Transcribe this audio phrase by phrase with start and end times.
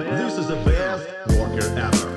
[0.00, 2.08] This is the best worker ever.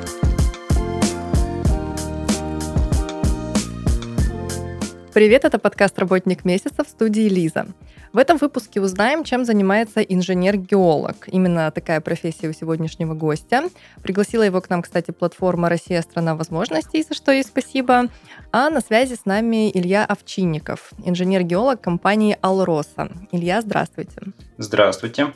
[5.14, 7.68] Привет, это подкаст «Работник месяца» в студии Лиза.
[8.14, 11.28] В этом выпуске узнаем, чем занимается инженер-геолог.
[11.28, 13.64] Именно такая профессия у сегодняшнего гостя.
[14.02, 18.06] Пригласила его к нам, кстати, платформа «Россия– страна возможностей», за что ей спасибо.
[18.54, 23.12] А на связи с нами Илья Овчинников, инженер-геолог компании «Алроса».
[23.34, 24.22] Илья, здравствуйте.
[24.58, 25.34] Здравствуйте.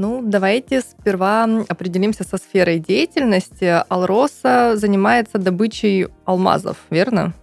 [0.00, 3.84] Ну, давайте сперва определимся со сферой деятельности.
[3.90, 7.34] Алроса занимается добычей алмазов, верно?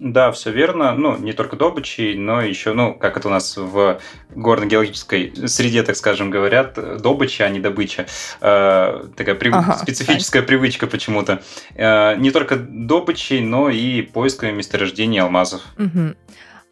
[0.00, 0.92] Да, все верно.
[0.96, 4.00] Ну, не только добычей, но еще, ну, как это у нас в
[4.34, 8.06] горно-геологической среде, так скажем, говорят, добыча, а не добыча.
[8.40, 9.54] Э, такая прив...
[9.54, 10.48] ага, специфическая так.
[10.48, 11.42] привычка почему-то.
[11.76, 15.62] Э, не только добычей, но и поиском месторождений алмазов.
[15.78, 16.16] Угу.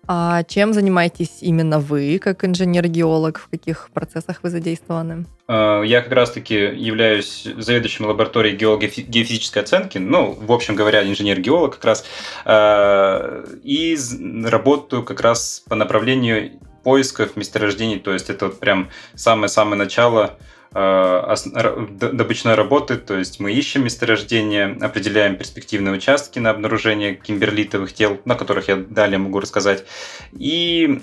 [0.06, 3.38] А чем занимаетесь именно вы, как инженер-геолог?
[3.38, 5.26] В каких процессах вы задействованы?
[5.48, 11.84] Э, я как раз-таки являюсь заведующим лабораторией геофизической оценки, ну, в общем говоря, инженер-геолог как
[11.84, 12.04] раз,
[12.44, 13.96] э, и
[14.44, 20.36] работаю как раз по направлению поисков месторождений, то есть это вот прям самое-самое начало
[20.74, 28.34] добычной работы, то есть мы ищем месторождение, определяем перспективные участки на обнаружение кимберлитовых тел, на
[28.36, 29.84] которых я далее могу рассказать.
[30.32, 31.02] И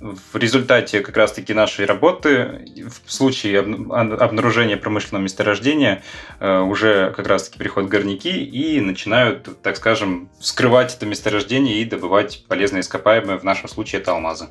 [0.00, 2.64] в результате как раз-таки нашей работы,
[3.04, 6.02] в случае обнаружения промышленного месторождения,
[6.38, 12.44] э, уже как раз-таки приходят горняки и начинают, так скажем, вскрывать это месторождение и добывать
[12.46, 14.48] полезные ископаемые, в нашем случае это алмазы.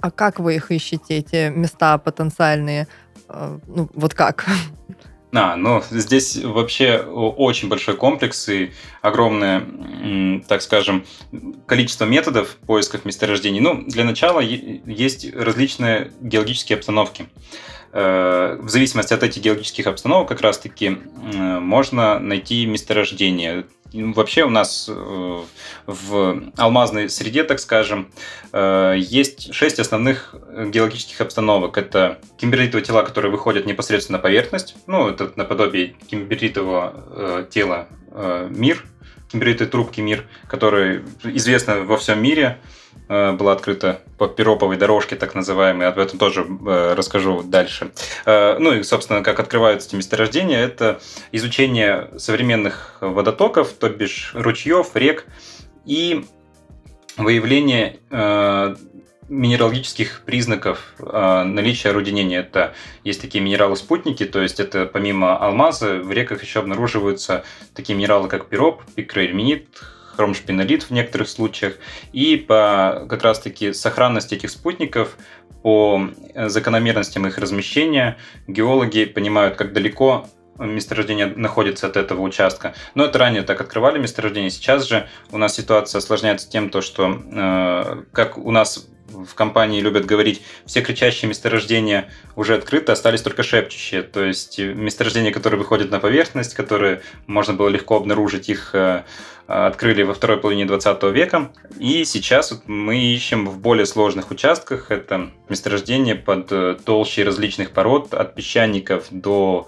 [0.00, 2.88] А как вы их ищете, эти места потенциальные?
[3.34, 4.46] А, ну, вот как?
[5.32, 8.70] А, ну, здесь вообще очень большой комплекс и
[9.02, 11.04] огромное, так скажем,
[11.66, 13.58] количество методов в поисках месторождений.
[13.60, 17.26] Ну, для начала есть различные геологические обстановки.
[17.92, 20.98] Э, в зависимости от этих геологических обстановок как раз-таки
[21.32, 23.66] можно найти месторождение.
[23.94, 25.42] Вообще у нас э,
[25.86, 28.10] в алмазной среде, так скажем,
[28.52, 31.78] э, есть шесть основных геологических обстановок.
[31.78, 34.74] Это кимберлитовые тела, которые выходят непосредственно на поверхность.
[34.86, 37.88] Ну, это наподобие кимберлитового тела
[38.50, 38.84] мир,
[39.30, 42.58] кимберлитовой трубки мир, который известна во всем мире.
[43.06, 47.90] Э, была открыта по пироповой дорожке, так называемой, об этом тоже э, расскажу дальше.
[48.24, 51.00] Э, ну и, собственно, как открываются эти месторождения, это
[51.30, 55.26] изучение современных водотоков, то бишь ручьев, рек,
[55.84, 56.24] и
[57.18, 57.98] выявление
[59.28, 62.38] минералогических признаков наличия орудинения.
[62.38, 67.44] Это есть такие минералы-спутники, то есть это помимо алмаза в реках еще обнаруживаются
[67.74, 69.68] такие минералы, как пироп, пикроэльминит,
[70.14, 71.74] хромшпинолит в некоторых случаях.
[72.12, 75.16] И по как раз-таки сохранности этих спутников,
[75.62, 80.26] по закономерностям их размещения, геологи понимают, как далеко
[80.58, 82.74] месторождение находится от этого участка.
[82.94, 84.50] Но это ранее так открывали месторождение.
[84.50, 89.80] Сейчас же у нас ситуация осложняется тем, то, что э, как у нас в компании
[89.80, 94.02] любят говорить, все кричащие месторождения уже открыты, остались только шепчущие.
[94.02, 99.04] То есть месторождения, которые выходят на поверхность, которые можно было легко обнаружить, их э,
[99.46, 101.50] открыли во второй половине 20 века.
[101.78, 104.90] И сейчас мы ищем в более сложных участках.
[104.90, 109.66] Это месторождения под э, толщей различных пород, от песчаников до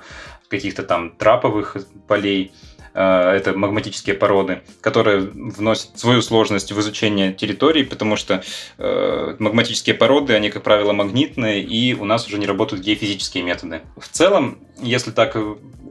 [0.49, 1.77] каких-то там траповых
[2.07, 2.53] полей.
[2.95, 8.43] Э, это магматические породы, которые вносят свою сложность в изучение территории, потому что
[8.79, 13.83] э, магматические породы, они, как правило, магнитные, и у нас уже не работают геофизические методы.
[13.99, 15.37] В целом, если так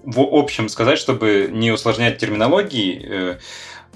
[0.06, 3.38] в общем сказать, чтобы не усложнять терминологии,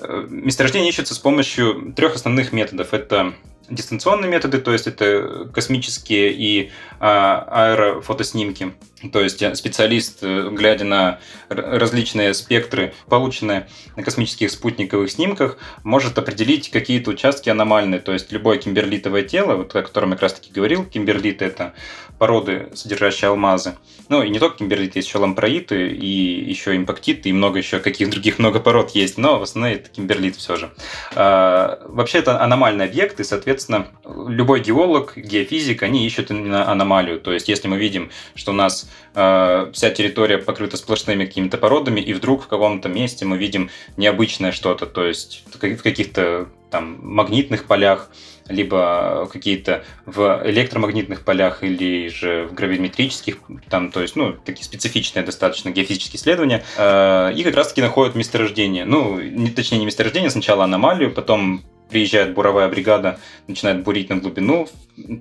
[0.02, 2.94] э, месторождения ищутся с помощью трех основных методов.
[2.94, 3.34] Это
[3.70, 8.74] дистанционные методы, то есть это космические и а, аэрофотоснимки.
[9.14, 16.70] То есть специалист, э, глядя на различные спектры, полученные на космических спутниковых снимках, может определить
[16.70, 18.02] какие-то участки аномальные.
[18.02, 21.74] То есть любое кимберлитовое тело, вот о котором я как раз таки говорил, кимберлиты это
[22.18, 23.76] породы, содержащие алмазы.
[24.10, 28.10] Ну и не только кимберлиты, есть еще лампроиты и еще импактиты и много еще каких
[28.10, 30.72] других много пород есть, но в основном это кимберлит все же.
[31.16, 33.88] А, вообще это аномальный объект, и, соответственно,
[34.28, 37.20] любой геолог, геофизик, они ищут именно аномалию.
[37.22, 42.02] То есть если мы видим, что у нас э, вся территория покрыта сплошными какими-то породами,
[42.02, 47.66] и вдруг в каком-то месте мы видим необычное что-то, то есть в каких-то там магнитных
[47.66, 48.10] полях,
[48.48, 53.38] либо какие-то в электромагнитных полях или же в гравиметрических,
[53.70, 58.86] там, то есть, ну, такие специфичные достаточно геофизические исследования, э, и как раз-таки находят месторождение.
[58.86, 64.68] Ну, не, точнее, не месторождение, сначала аномалию, потом приезжает буровая бригада, начинает бурить на глубину,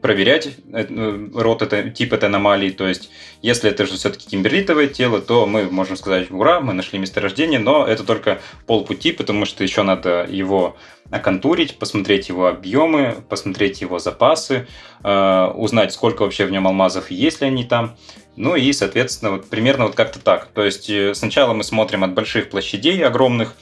[0.03, 2.71] проверять э, род это, тип этой аномалии.
[2.71, 3.11] То есть,
[3.43, 7.87] если это же все-таки кимберлитовое тело, то мы можем сказать, ура, мы нашли месторождение, но
[7.87, 10.77] это только полпути, потому что еще надо его
[11.11, 14.67] оконтурить, посмотреть его объемы, посмотреть его запасы,
[15.03, 17.97] э, узнать, сколько вообще в нем алмазов, есть ли они там.
[18.37, 20.49] Ну и, соответственно, вот примерно вот как-то так.
[20.55, 23.57] То есть э, сначала мы смотрим от больших площадей огромных,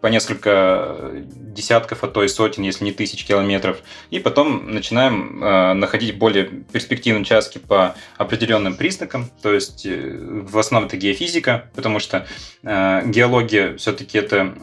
[0.00, 3.78] по несколько десятков, а то и сотен, если не тысяч километров.
[4.10, 9.30] И потом начинаем э, находить более перспективные участки по определенным признакам.
[9.42, 12.26] То есть э, в основном это геофизика, потому что
[12.62, 14.54] э, геология все-таки это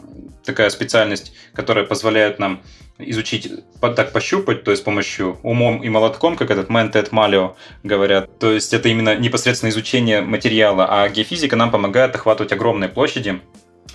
[0.44, 2.62] такая специальность, которая позволяет нам
[2.98, 8.38] изучить, так пощупать, то есть с помощью умом и молотком, как этот Mentet Malio говорят.
[8.38, 13.40] То есть это именно непосредственно изучение материала, а геофизика нам помогает охватывать огромные площади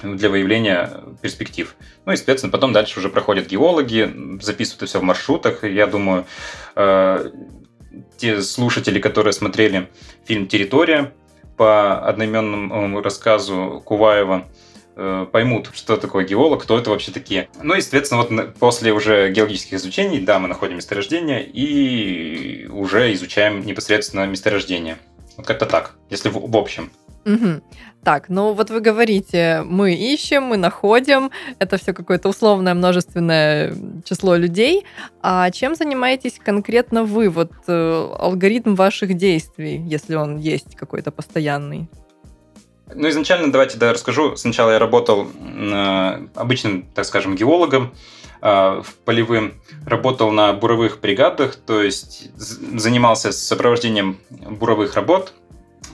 [0.03, 1.75] для выявления перспектив.
[2.05, 5.63] Ну и, соответственно, потом дальше уже проходят геологи, записывают это все в маршрутах.
[5.63, 6.25] Я думаю,
[6.75, 7.31] э,
[8.17, 9.89] те слушатели, которые смотрели
[10.25, 11.13] фильм «Территория»
[11.57, 14.45] по одноименному рассказу Куваева,
[14.95, 17.49] э, поймут, что такое геолог, кто это вообще такие.
[17.61, 23.65] Ну и, соответственно, вот после уже геологических изучений, да, мы находим месторождение и уже изучаем
[23.65, 24.97] непосредственно месторождение.
[25.37, 26.91] Вот как-то так, если в, в общем.
[27.25, 27.62] Угу.
[28.04, 33.75] Так, ну вот вы говорите, мы ищем, мы находим, это все какое-то условное множественное
[34.06, 34.86] число людей.
[35.21, 37.30] А чем занимаетесь конкретно вы?
[37.30, 41.89] Вот э, алгоритм ваших действий, если он есть какой-то постоянный?
[42.95, 44.36] Ну, изначально давайте да, расскажу.
[44.36, 47.94] Сначала я работал э, обычным, так скажем, геологом,
[48.42, 49.54] э, полевым,
[49.86, 55.33] работал на буровых бригадах, то есть занимался сопровождением буровых работ,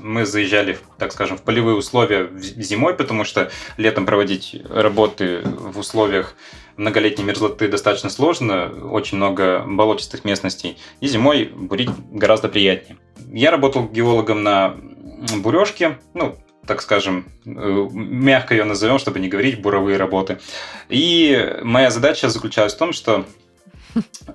[0.05, 6.35] мы заезжали, так скажем, в полевые условия зимой, потому что летом проводить работы в условиях
[6.77, 12.99] многолетней мерзлоты достаточно сложно, очень много болотистых местностей, и зимой бурить гораздо приятнее.
[13.31, 14.75] Я работал геологом на
[15.37, 16.37] бурешке, ну,
[16.67, 20.39] так скажем, э, мягко ее назовем, чтобы не говорить буровые работы.
[20.87, 23.25] И моя задача заключалась в том, что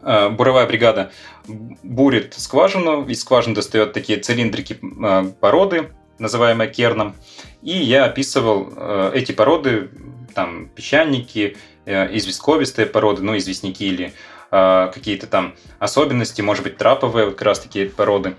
[0.03, 1.11] буровая бригада
[1.83, 7.15] бурит скважину, из скважины достает такие цилиндрики э, породы, называемые керном,
[7.63, 9.91] и я описывал э, эти породы,
[10.35, 14.13] там, песчаники, э, известковистые породы, ну, известняки или
[14.53, 18.35] какие-то там особенности, может быть, траповые как раз такие породы.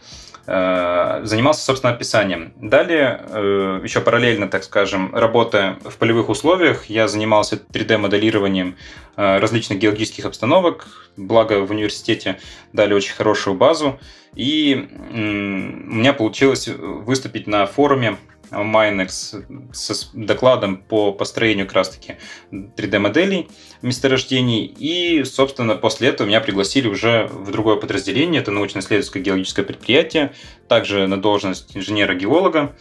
[0.53, 2.51] Э, занимался, собственно, описанием.
[2.57, 8.75] Далее, э, еще параллельно, так скажем, работая в полевых условиях, я занимался 3D-моделированием
[9.15, 12.37] э, различных геологических обстановок, благо в университете
[12.73, 13.97] дали очень хорошую базу,
[14.35, 18.17] и у меня получилось выступить на форуме
[18.51, 19.35] Майнекс
[19.73, 22.17] с докладом по построению как раз-таки
[22.51, 23.47] 3D-моделей
[23.81, 24.65] месторождений.
[24.65, 28.41] И, собственно, после этого меня пригласили уже в другое подразделение.
[28.41, 30.33] Это научно-исследовательское геологическое предприятие,
[30.67, 32.75] также на должность инженера-геолога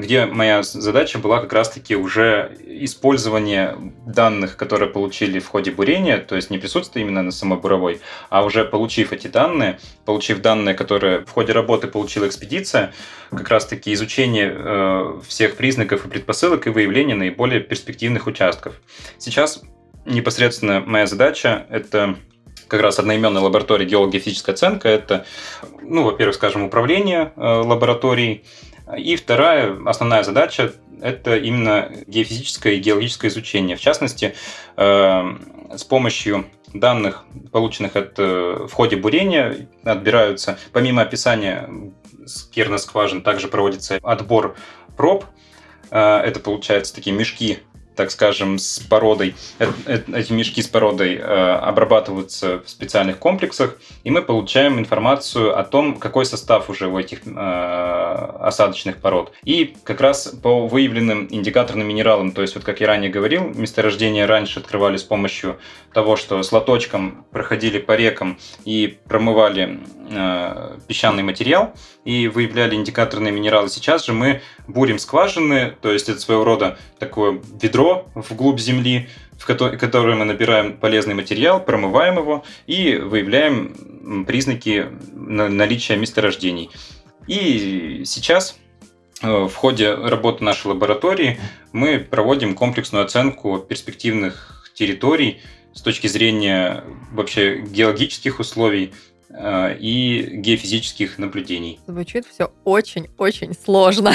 [0.00, 3.76] где моя задача была как раз-таки уже использование
[4.06, 8.44] данных, которые получили в ходе бурения, то есть не присутствие именно на самой буровой, а
[8.44, 12.92] уже получив эти данные, получив данные, которые в ходе работы получила экспедиция,
[13.30, 18.74] как раз-таки изучение э, всех признаков и предпосылок и выявление наиболее перспективных участков.
[19.18, 19.62] Сейчас
[20.04, 22.16] непосредственно моя задача– это
[22.68, 24.88] как раз одноименной лаборатории геологофизическая оценка.
[24.88, 25.24] Это,
[25.82, 28.44] ну, во-первых, скажем, управление э, лабораторией,
[28.94, 33.76] и вторая основная задача– это именно геофизическое и геологическое изучение.
[33.76, 34.34] В частности,
[34.76, 35.22] э,
[35.74, 41.68] с помощью данных, полученных от, э, в ходе бурения, отбираются, помимо описания
[42.52, 44.56] керна-скважин, также проводится отбор
[44.96, 45.24] проб.
[45.90, 47.58] Э, это, получается, такие мешки
[47.96, 49.34] так скажем, с породой.
[49.86, 55.96] Эти мешки с породой э, обрабатываются в специальных комплексах, и мы получаем информацию о том,
[55.96, 57.30] какой состав уже у этих э,
[58.40, 59.32] осадочных пород.
[59.44, 64.26] И как раз по выявленным индикаторным минералам, то есть вот как я ранее говорил, месторождения
[64.26, 65.58] раньше открывали с помощью
[65.92, 73.32] того, что с лоточком проходили по рекам и промывали э, песчаный материал и выявляли индикаторные
[73.32, 73.68] минералы.
[73.68, 79.08] Сейчас же мы бурим скважины, то есть это своего рода такое ведро вглубь земли,
[79.38, 86.70] в которое мы набираем полезный материал, промываем его и выявляем признаки наличия месторождений.
[87.26, 88.58] И сейчас
[89.22, 91.38] э, в ходе работы нашей лаборатории
[91.72, 95.40] мы проводим комплексную оценку перспективных территорий
[95.74, 98.94] с точки зрения вообще геологических условий,
[99.30, 101.80] и геофизических наблюдений.
[101.86, 104.12] Звучит все очень-очень сложно.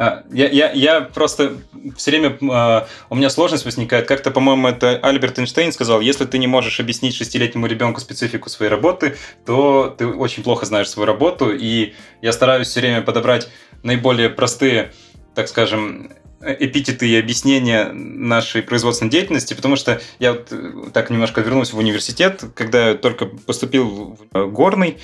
[0.00, 1.58] А, я, я, я просто
[1.96, 2.38] все время...
[2.52, 4.06] А, у меня сложность возникает.
[4.06, 8.70] Как-то, по-моему, это Альберт Эйнштейн сказал, если ты не можешь объяснить шестилетнему ребенку специфику своей
[8.70, 11.52] работы, то ты очень плохо знаешь свою работу.
[11.52, 13.48] И я стараюсь все время подобрать
[13.82, 14.92] наиболее простые,
[15.34, 21.40] так скажем, эпитеты и объяснения нашей производственной деятельности, потому что я вот э, так немножко
[21.40, 24.98] вернулся в университет, когда я только поступил в э, горный,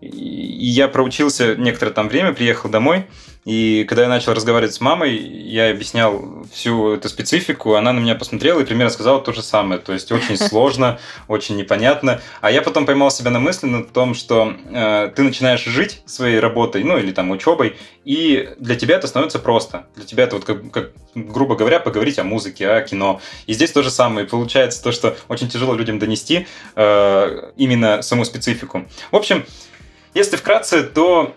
[0.00, 3.06] и я проучился некоторое там время, приехал домой,
[3.46, 8.14] и когда я начал разговаривать с мамой, я объяснял всю эту специфику, она на меня
[8.14, 9.80] посмотрела и примерно сказала то же самое.
[9.80, 12.20] То есть очень сложно, очень непонятно.
[12.42, 16.38] А я потом поймал себя на мысли на том, что э, ты начинаешь жить своей
[16.38, 19.86] работой, ну или там учебой, и для тебя это становится просто.
[19.96, 23.22] Для тебя это вот как, как грубо говоря, поговорить о музыке, о кино.
[23.46, 24.26] И здесь то же самое.
[24.26, 28.84] Получается то, что очень тяжело людям донести э, именно саму специфику.
[29.10, 29.46] В общем,
[30.14, 31.34] если вкратце, то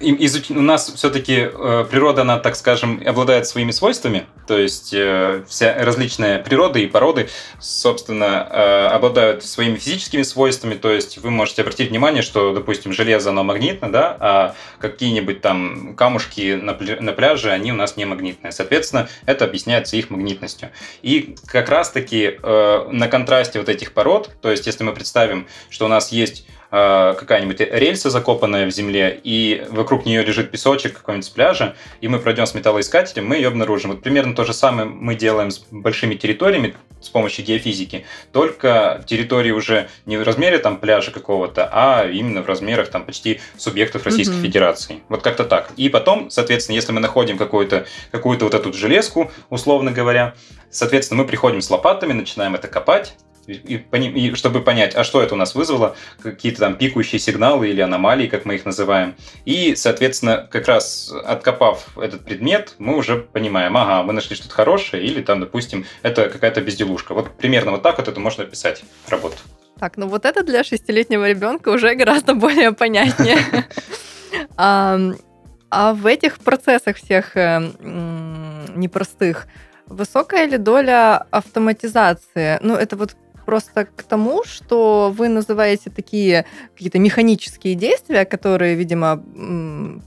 [0.00, 0.50] изуч...
[0.50, 5.74] у нас все-таки э, природа, она, так скажем, обладает своими свойствами, то есть э, вся
[5.78, 7.28] различная природа и породы,
[7.60, 13.30] собственно, э, обладают своими физическими свойствами, то есть вы можете обратить внимание, что, допустим, железо,
[13.30, 17.00] оно магнитно, да, а какие-нибудь там камушки на, пля...
[17.00, 18.52] на пляже, они у нас не магнитные.
[18.52, 20.70] Соответственно, это объясняется их магнитностью.
[21.02, 25.88] И как раз-таки на контрасте вот этих пород, то есть если мы представим, что у
[25.88, 31.28] нас есть Э, какая-нибудь рельса, закопанная в земле, и вокруг нее лежит песочек какой-нибудь с
[31.28, 33.90] пляжа, и мы пройдем с металлоискателем, мы ее обнаружим.
[33.90, 39.50] Вот примерно то же самое мы делаем с большими территориями с помощью геофизики, только территории
[39.50, 44.36] уже не в размере там пляжа какого-то, а именно в размерах там почти субъектов Российской
[44.36, 44.42] mm-hmm.
[44.42, 45.02] Федерации.
[45.10, 45.72] Вот как-то так.
[45.76, 50.32] И потом, соответственно, если мы находим какую-то какую-то вот эту железку, условно говоря,
[50.70, 53.14] соответственно, мы приходим с лопатами, начинаем это копать,
[53.46, 57.80] и, и, чтобы понять, а что это у нас вызвало, какие-то там пикающие сигналы или
[57.80, 59.14] аномалии, как мы их называем.
[59.44, 65.04] И, соответственно, как раз откопав этот предмет, мы уже понимаем, ага, мы нашли что-то хорошее,
[65.04, 67.14] или там, допустим, это какая-то безделушка.
[67.14, 69.36] Вот примерно вот так вот это можно описать работу.
[69.78, 73.38] Так, ну вот это для шестилетнего ребенка уже гораздо более понятнее.
[75.74, 77.58] А в этих процессах всех э,
[78.74, 79.46] непростых
[79.86, 82.58] высокая ли доля автоматизации?
[82.60, 86.44] Ну, это вот просто к тому, что вы называете такие
[86.74, 89.22] какие-то механические действия, которые, видимо,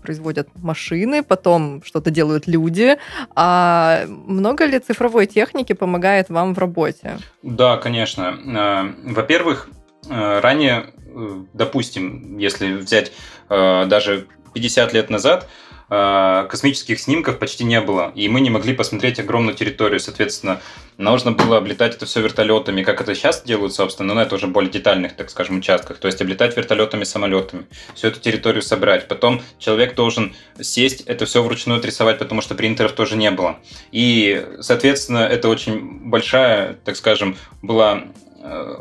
[0.02, 2.98] производят машины, потом что-то делают люди.
[3.36, 7.18] А много ли цифровой техники помогает вам в работе?
[7.44, 8.38] Да, конечно.
[8.46, 9.70] Э, во-первых,
[10.10, 13.12] э, ранее, э, допустим, если взять
[13.48, 15.48] даже 50 лет назад,
[15.88, 20.62] космических снимков почти не было, и мы не могли посмотреть огромную территорию, соответственно,
[20.98, 24.72] нужно было облетать это все вертолетами, как это сейчас делают, собственно, но это уже более
[24.72, 29.94] детальных, так скажем, участках, то есть облетать вертолетами, самолетами, всю эту территорию собрать, потом человек
[29.94, 33.60] должен сесть, это все вручную отрисовать, потому что принтеров тоже не было,
[33.92, 38.25] и, соответственно, это очень большая, так скажем, была Э,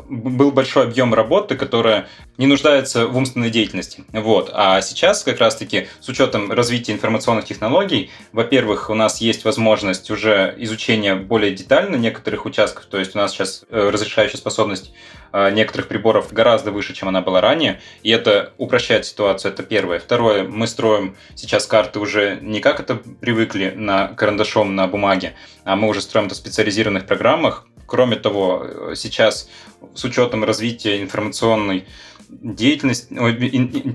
[0.09, 2.07] был большой объем работы, которая
[2.37, 4.03] не нуждается в умственной деятельности.
[4.11, 4.51] Вот.
[4.53, 10.53] А сейчас как раз-таки с учетом развития информационных технологий, во-первых, у нас есть возможность уже
[10.57, 14.93] изучения более детально некоторых участков, то есть у нас сейчас э, разрешающая способность
[15.31, 19.99] э, некоторых приборов гораздо выше, чем она была ранее, и это упрощает ситуацию, это первое.
[19.99, 25.75] Второе, мы строим сейчас карты уже не как это привыкли на карандашом на бумаге, а
[25.75, 29.49] мы уже строим это в специализированных программах, Кроме того, сейчас
[29.93, 31.85] с учетом развития информационной
[32.29, 33.07] деятельности,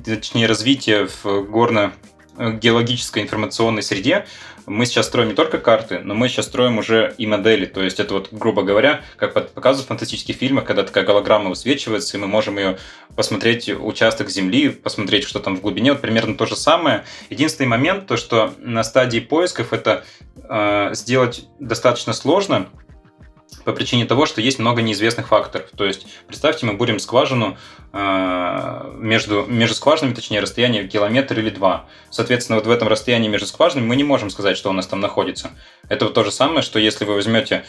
[0.05, 1.93] точнее развития в горно
[2.39, 4.27] геологической информационной среде,
[4.67, 7.67] мы сейчас строим не только карты, но мы сейчас строим уже и модели.
[7.67, 12.17] То есть это вот, грубо говоря, как показывают в фантастических фильмах, когда такая голограмма высвечивается,
[12.17, 12.79] и мы можем ее
[13.17, 15.93] посмотреть участок Земли, посмотреть, что там в глубине.
[15.93, 17.05] Вот примерно то же самое.
[17.31, 20.05] Единственный момент, то что на стадии поисков это
[20.49, 22.69] э, сделать достаточно сложно,
[23.65, 25.69] по причине того, что есть много неизвестных факторов.
[25.77, 27.57] То есть, представьте, мы будем скважину
[27.93, 31.87] э, между, между скважинами, точнее, расстояние километр или два.
[32.11, 35.01] Соответственно, вот в этом расстоянии между скважинами мы не можем сказать, что у нас там
[35.01, 35.51] находится.
[35.89, 37.65] Это вот то же самое, что если вы возьмете,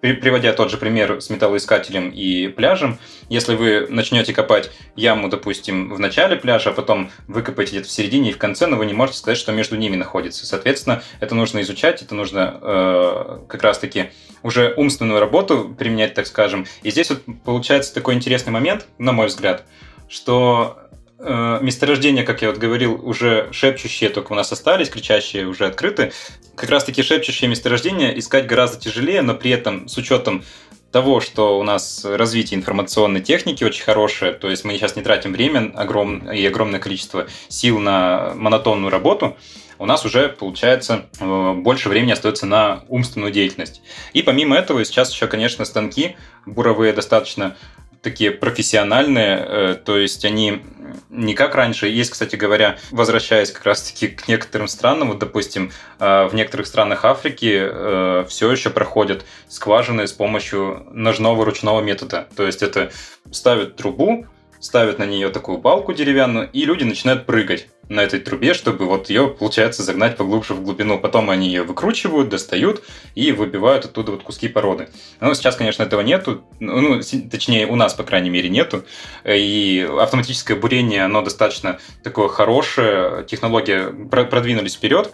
[0.00, 5.98] приводя тот же пример с металлоискателем и пляжем, если вы начнете копать яму, допустим, в
[5.98, 9.18] начале пляжа, а потом выкопаете где-то в середине и в конце, но вы не можете
[9.18, 10.46] сказать, что между ними находится.
[10.46, 14.10] Соответственно, это нужно изучать, это нужно э, как раз-таки
[14.42, 16.66] уже умственную работу применять, так скажем.
[16.82, 19.64] И здесь вот получается такой интересный момент, на мой взгляд,
[20.08, 20.89] что
[21.20, 26.12] э, месторождения, как я вот говорил, уже шепчущие только у нас остались, кричащие уже открыты.
[26.54, 30.44] Как раз таки шепчущие месторождения искать гораздо тяжелее, но при этом с учетом
[30.92, 35.32] того, что у нас развитие информационной техники очень хорошее, то есть мы сейчас не тратим
[35.32, 36.30] время огром...
[36.30, 39.36] и огромное количество сил на монотонную работу,
[39.78, 43.80] у нас уже, получается, э, больше времени остается на умственную деятельность.
[44.12, 47.56] И помимо этого, сейчас еще, конечно, станки буровые достаточно
[48.02, 50.62] такие профессиональные, э, то есть они
[51.10, 51.86] не как раньше.
[51.88, 57.04] Есть, кстати говоря, возвращаясь как раз-таки к некоторым странам, вот, допустим, э, в некоторых странах
[57.04, 62.28] Африки э, все еще проходят скважины с помощью ножного ручного метода.
[62.36, 62.90] То есть это
[63.30, 64.26] ставят трубу,
[64.60, 69.10] ставят на нее такую балку деревянную, и люди начинают прыгать на этой трубе, чтобы вот
[69.10, 70.98] ее, получается, загнать поглубже в глубину.
[71.00, 72.84] Потом они ее выкручивают, достают
[73.16, 74.88] и выбивают оттуда вот куски породы.
[75.18, 76.44] Но сейчас, конечно, этого нету.
[76.60, 77.00] Ну,
[77.30, 78.84] точнее, у нас, по крайней мере, нету.
[79.26, 83.24] И автоматическое бурение, оно достаточно такое хорошее.
[83.26, 85.12] Технологии продвинулись вперед.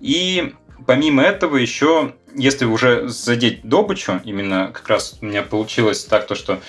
[0.00, 0.52] И
[0.86, 6.34] помимо этого еще, если уже задеть добычу, именно как раз у меня получилось так, то,
[6.34, 6.60] что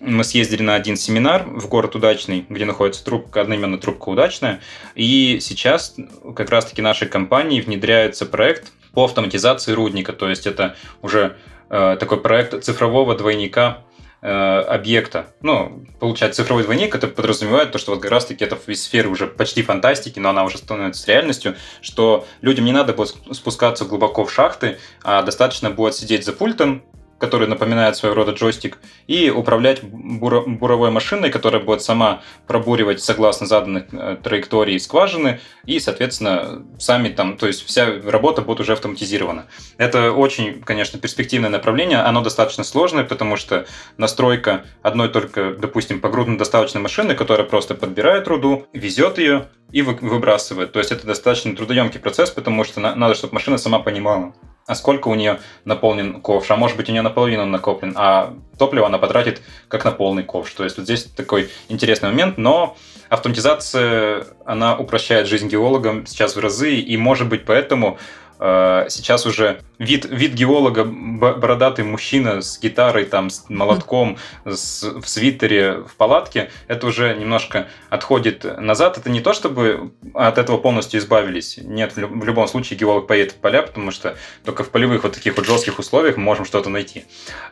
[0.00, 4.60] мы съездили на один семинар в город Удачный, где находится трубка, одноименная трубка Удачная,
[4.94, 5.96] и сейчас
[6.36, 11.36] как раз-таки нашей компании внедряется проект по автоматизации рудника, то есть это уже
[11.70, 13.84] э, такой проект цифрового двойника
[14.24, 15.26] объекта.
[15.42, 19.26] Ну, получается, цифровой двойник это подразумевает то, что вот как раз-таки это из сферы уже
[19.26, 24.32] почти фантастики, но она уже становится реальностью, что людям не надо будет спускаться глубоко в
[24.32, 26.82] шахты, а достаточно будет сидеть за пультом,
[27.24, 33.46] который напоминает своего рода джойстик, и управлять буро буровой машиной, которая будет сама пробуривать согласно
[33.46, 39.46] заданной э, траектории скважины, и, соответственно, сами там, то есть вся работа будет уже автоматизирована.
[39.78, 43.66] Это очень, конечно, перспективное направление, оно достаточно сложное, потому что
[43.96, 50.72] настройка одной только, допустим, погрудно-доставочной машины, которая просто подбирает руду, везет ее и выбрасывает.
[50.72, 54.34] То есть это достаточно трудоемкий процесс, потому что надо, чтобы машина сама понимала,
[54.66, 58.86] а сколько у нее наполнен ковш, а может быть у нее наполовину накоплен, а топливо
[58.86, 60.52] она потратит как на полный ковш.
[60.52, 62.76] То есть вот здесь такой интересный момент, но
[63.08, 67.98] автоматизация, она упрощает жизнь геологам сейчас в разы, и может быть поэтому
[68.38, 75.06] Э, сейчас уже вид, вид геолога, бородатый мужчина с гитарой, там, с молотком, с, в
[75.06, 78.98] свитере, в палатке, это уже немножко отходит назад.
[78.98, 81.58] Это не то, чтобы от этого полностью избавились.
[81.62, 85.36] Нет, в любом случае геолог поедет в поля, потому что только в полевых вот таких
[85.36, 87.04] вот жестких условиях мы можем что-то найти.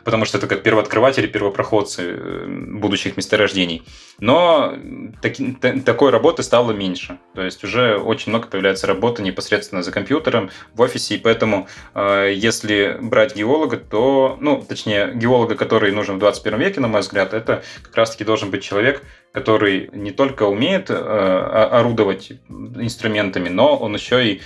[0.04, 3.82] Потому что это как первооткрыватели, первопроходцы э, будущих месторождений.
[4.18, 4.74] Но
[5.20, 5.52] таки,
[5.84, 7.18] такой работы стало меньше.
[7.34, 12.11] То есть уже очень много появляется работы непосредственно за компьютером, в офисе, и поэтому э,
[12.32, 17.34] если брать геолога, то, ну, точнее, геолога, который нужен в 21 веке, на мой взгляд,
[17.34, 23.94] это как раз-таки должен быть человек, который не только умеет э, орудовать инструментами, но он
[23.94, 24.40] еще и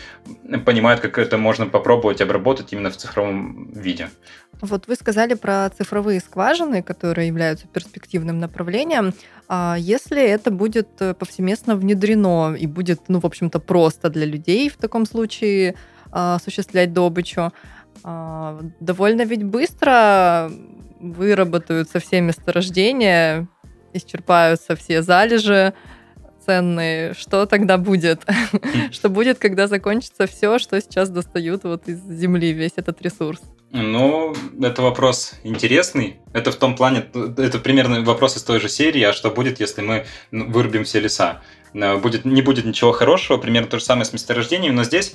[0.64, 4.08] понимает, как это можно попробовать обработать именно в цифровом виде.
[4.60, 9.12] Вот вы сказали про цифровые скважины, которые являются перспективным направлением.
[9.48, 14.76] А если это будет повсеместно внедрено и будет, ну, в общем-то, просто для людей в
[14.76, 15.76] таком случае, а,
[16.16, 17.52] осуществлять добычу.
[18.04, 20.50] А, довольно ведь быстро
[21.00, 23.48] выработаются все месторождения,
[23.92, 25.74] исчерпаются все залежи
[26.44, 27.12] ценные.
[27.14, 28.24] Что тогда будет?
[28.92, 33.40] Что будет, когда закончится все, что сейчас достают вот из земли, весь этот ресурс?
[33.72, 36.20] Ну, это вопрос интересный.
[36.32, 37.04] Это в том плане,
[37.36, 41.00] это примерно вопрос из той же серии, а что будет, если мы ну, вырубим все
[41.00, 41.42] леса?
[41.74, 45.14] Э, будет, не будет ничего хорошего, примерно то же самое с месторождениями, но здесь,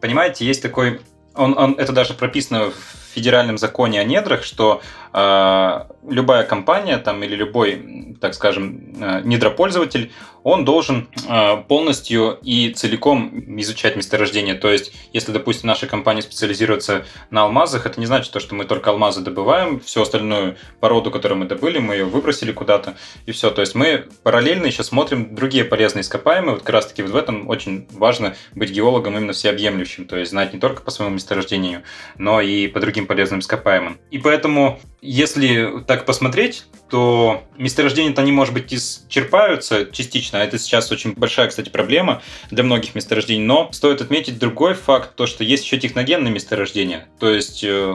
[0.00, 1.00] понимаете, есть такой
[1.34, 7.22] он, он, это даже прописано в федеральном законе о недрах, что э, любая компания там,
[7.22, 14.54] или любой, так скажем, э, недропользователь, он должен э, полностью и целиком изучать месторождение.
[14.54, 18.64] То есть, если, допустим, наша компания специализируется на алмазах, это не значит, то, что мы
[18.64, 22.96] только алмазы добываем, всю остальную породу, которую мы добыли, мы ее выбросили куда-то,
[23.26, 23.50] и все.
[23.50, 26.54] То есть, мы параллельно еще смотрим другие полезные ископаемые.
[26.54, 30.52] Вот как раз-таки вот в этом очень важно быть геологом именно всеобъемлющим, то есть знать
[30.54, 31.82] не только по своему месторождению,
[32.16, 33.98] но и по другим полезным ископаемым.
[34.10, 40.90] И поэтому, если так посмотреть, то месторождения-то они, может быть, исчерпаются частично, а это сейчас
[40.90, 45.64] очень большая, кстати, проблема для многих месторождений, но стоит отметить другой факт, то, что есть
[45.64, 47.94] еще техногенные месторождения, то есть э,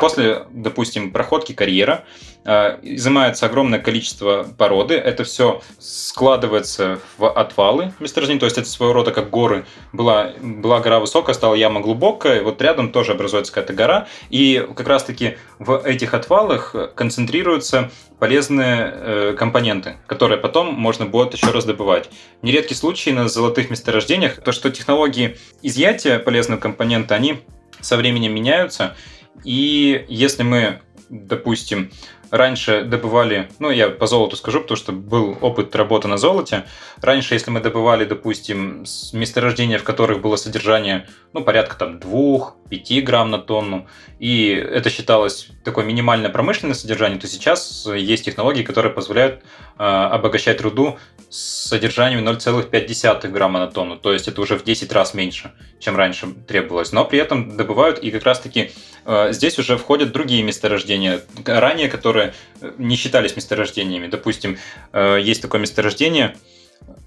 [0.00, 2.04] после, допустим, проходки карьера,
[2.44, 8.94] э, изымается огромное количество породы, это все складывается в отвалы месторождений, то есть это своего
[8.94, 9.66] рода как горы.
[9.92, 14.86] Была, была гора высокая, стала яма глубокая, вот рядом тоже образуется какая-то гора, и как
[14.86, 22.10] раз-таки в этих отвалах концентрируются полезные э, компоненты, которые потом можно будет еще раз добывать.
[22.42, 27.40] Нередкий случай на золотых месторождениях, то что технологии изъятия полезного компонента, они
[27.80, 28.96] со временем меняются,
[29.44, 31.90] и если мы допустим,
[32.30, 36.64] раньше добывали, ну, я по золоту скажу, потому что был опыт работы на золоте.
[37.00, 43.30] Раньше, если мы добывали, допустим, месторождения, в которых было содержание, ну, порядка там 2-5 грамм
[43.30, 43.86] на тонну,
[44.18, 49.42] и это считалось такое минимальное промышленное содержание, то сейчас есть технологии, которые позволяют
[49.78, 50.98] э, обогащать руду
[51.30, 55.96] с содержанием 0,5 грамма на тонну, то есть это уже в 10 раз меньше, чем
[55.96, 56.92] раньше требовалось.
[56.92, 58.70] Но при этом добывают, и как раз-таки
[59.04, 62.34] э, здесь уже входят другие месторождения, ранее которые
[62.78, 64.06] не считались месторождениями.
[64.06, 64.58] Допустим,
[64.92, 66.36] э, есть такое месторождение,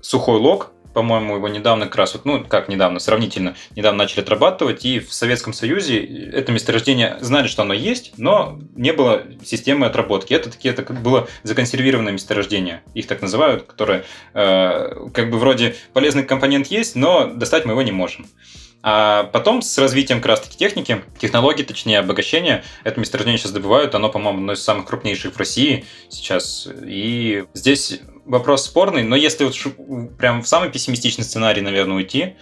[0.02, 4.84] сухой лог, по-моему, его недавно как раз, вот, ну, как недавно, сравнительно, недавно начали отрабатывать,
[4.84, 10.34] и в Советском Союзе это месторождение знали, что оно есть, но не было системы отработки.
[10.34, 16.24] Это такие, это было законсервированное месторождение, их так называют, которое э, как бы вроде полезный
[16.24, 18.26] компонент есть, но достать мы его не можем.
[18.84, 24.40] А потом с развитием как техники, технологий, точнее обогащения, это месторождение сейчас добывают, оно, по-моему,
[24.40, 26.68] одно из самых крупнейших в России сейчас.
[26.86, 29.56] И здесь вопрос спорный, но если вот
[30.18, 32.36] прям в самый пессимистичный сценарий, наверное, уйти,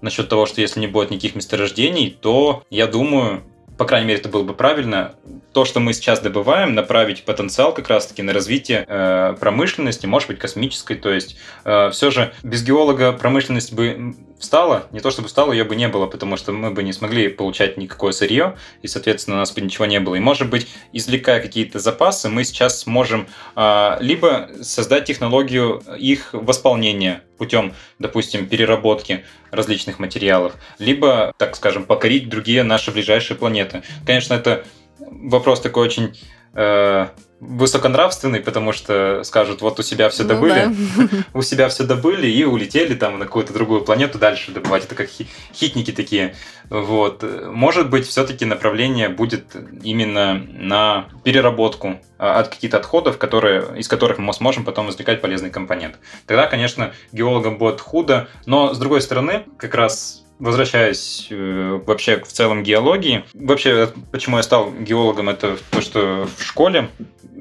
[0.00, 3.42] насчет того, что если не будет никаких месторождений, то я думаю,
[3.82, 5.16] по крайней мере, это было бы правильно,
[5.52, 10.38] то, что мы сейчас добываем, направить потенциал как раз-таки на развитие э, промышленности, может быть,
[10.38, 10.94] космической.
[10.94, 15.64] То есть, э, все же без геолога промышленность бы встала, не то чтобы встала, ее
[15.64, 19.40] бы не было, потому что мы бы не смогли получать никакое сырье, и, соответственно, у
[19.40, 20.14] нас бы ничего не было.
[20.14, 27.24] И, может быть, извлекая какие-то запасы, мы сейчас сможем э, либо создать технологию их восполнения
[27.38, 33.82] путем, допустим, переработки различных материалов, либо, так скажем, покорить другие наши ближайшие планеты.
[34.06, 34.64] Конечно, это
[34.98, 36.16] вопрос такой очень
[36.54, 37.06] э,
[37.42, 41.18] высоконравственный, потому что скажут, вот у себя все ну добыли, ну, да.
[41.34, 44.84] у себя все добыли и улетели там на какую-то другую планету дальше добывать.
[44.84, 45.08] Это как
[45.52, 46.36] хитники такие.
[46.70, 47.24] Вот.
[47.50, 54.18] Может быть, все-таки направление будет именно на переработку а, от каких-то отходов, которые, из которых
[54.18, 55.96] мы сможем потом извлекать полезный компонент.
[56.26, 62.32] Тогда, конечно, геологам будет худо, но с другой стороны, как раз возвращаясь э, вообще в
[62.32, 66.88] целом геологии, вообще почему я стал геологом, это то, что в школе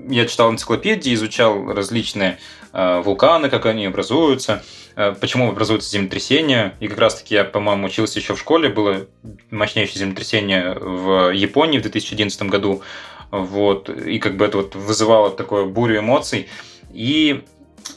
[0.08, 2.38] я читал энциклопедии, изучал различные
[2.74, 4.64] э, вулканы, как они образуются,
[4.96, 6.76] э, почему образуются землетрясения.
[6.80, 9.08] И как раз-таки я, по-моему, учился еще в школе, было
[9.50, 12.84] мощнейшее землетрясение в Японии в 2011 году.
[13.32, 16.50] Вот, и как бы это вот вызывало такое бурю эмоций.
[16.94, 17.44] И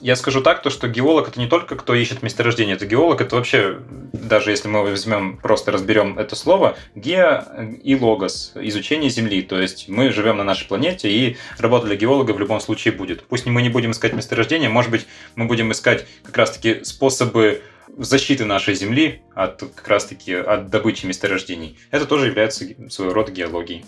[0.00, 3.36] я скажу так, то, что геолог это не только кто ищет месторождение, это геолог, это
[3.36, 3.80] вообще,
[4.12, 7.44] даже если мы возьмем, просто разберем это слово, гео
[7.82, 9.42] и логос, изучение Земли.
[9.42, 13.24] То есть мы живем на нашей планете, и работа для геолога в любом случае будет.
[13.26, 17.62] Пусть мы не будем искать месторождение, может быть, мы будем искать как раз-таки способы
[17.96, 21.78] защиты нашей Земли от как раз-таки от добычи месторождений.
[21.90, 23.84] Это тоже является своего рода геологией.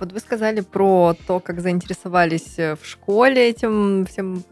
[0.00, 4.42] Вот вы сказали про то, как заинтересовались в школе этим всем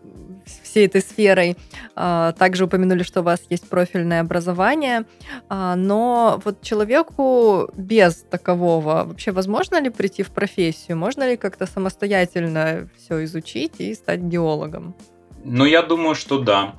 [0.63, 1.57] всей этой сферой.
[1.95, 5.05] А, также упомянули, что у вас есть профильное образование.
[5.49, 10.97] А, но вот человеку без такового вообще возможно ли прийти в профессию?
[10.97, 14.95] Можно ли как-то самостоятельно все изучить и стать геологом?
[15.43, 16.75] Ну, я думаю, что да.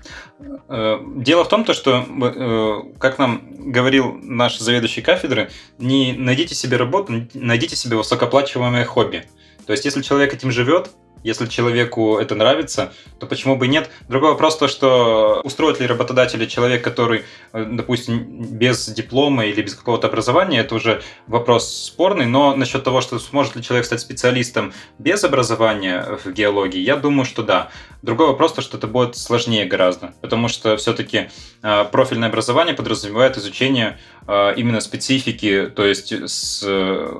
[0.69, 6.53] Э, дело в том, то, что, э, как нам говорил наш заведующий кафедры, не найдите
[6.53, 9.25] себе работу, найдите себе высокооплачиваемое хобби.
[9.65, 10.91] То есть, если человек этим живет,
[11.23, 13.89] если человеку это нравится, то почему бы нет?
[14.09, 19.75] Другой вопрос то, что устроит ли работодателя человек, который, э, допустим, без диплома или без
[19.75, 24.73] какого-то образования, это уже вопрос спорный, но насчет того, что сможет ли человек стать специалистом
[24.97, 27.69] без образования в геологии, я думаю, что да.
[28.01, 31.29] Другой вопрос то, что это будет сложнее гораздо, потому что все-таки
[31.61, 36.63] э, профильное образование подразумевает изучение э, именно специфики, то есть с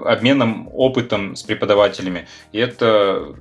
[0.05, 2.27] обменом опытом с преподавателями.
[2.51, 3.35] И это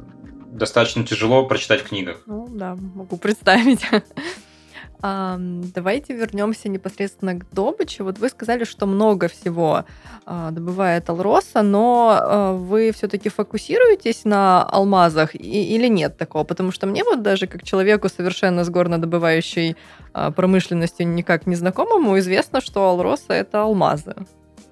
[0.50, 2.22] достаточно тяжело прочитать в книгах.
[2.26, 3.80] Ну да, могу представить.
[5.02, 8.02] Давайте вернемся непосредственно к добыче.
[8.02, 9.84] Вот вы сказали, что много всего
[10.26, 16.44] а, добывает Алроса, но а, вы все-таки фокусируетесь на алмазах или нет такого?
[16.44, 19.76] Потому что мне вот даже как человеку совершенно с горнодобывающей
[20.12, 24.14] а, промышленностью никак не знакомому известно, что Алроса это алмазы.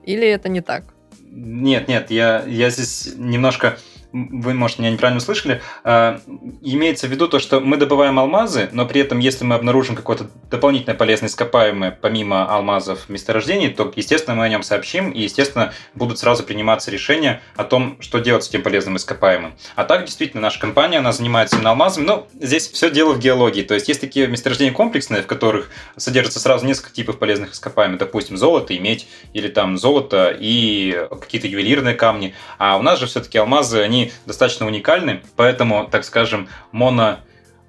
[0.05, 0.85] Или это не так?
[1.31, 3.79] Нет, нет, я, я здесь немножко
[4.12, 6.18] вы, может, меня неправильно услышали, э,
[6.62, 10.31] имеется в виду то, что мы добываем алмазы, но при этом, если мы обнаружим какое-то
[10.51, 16.18] дополнительное полезное ископаемое, помимо алмазов месторождений, то, естественно, мы о нем сообщим, и, естественно, будут
[16.18, 19.55] сразу приниматься решения о том, что делать с этим полезным ископаемым.
[19.77, 23.62] А так, действительно, наша компания, она занимается именно алмазами, но здесь все дело в геологии,
[23.62, 28.37] то есть есть такие месторождения комплексные, в которых содержится сразу несколько типов полезных ископаемых, допустим,
[28.37, 33.37] золото и медь, или там золото и какие-то ювелирные камни, а у нас же все-таки
[33.37, 37.19] алмазы, они они достаточно уникальны, поэтому, так скажем, моно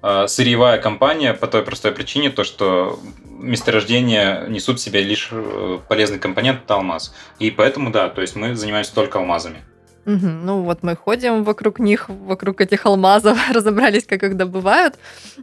[0.02, 5.78] э, сырьевая компания по той простой причине, то что месторождения несут в себе лишь э,
[5.88, 7.14] полезный компонент– это алмаз.
[7.38, 9.62] И поэтому, да, то есть мы занимаемся только алмазами.
[10.06, 10.26] Угу.
[10.26, 14.98] Ну вот мы ходим вокруг них, вокруг этих алмазов, разобрались, как их добывают.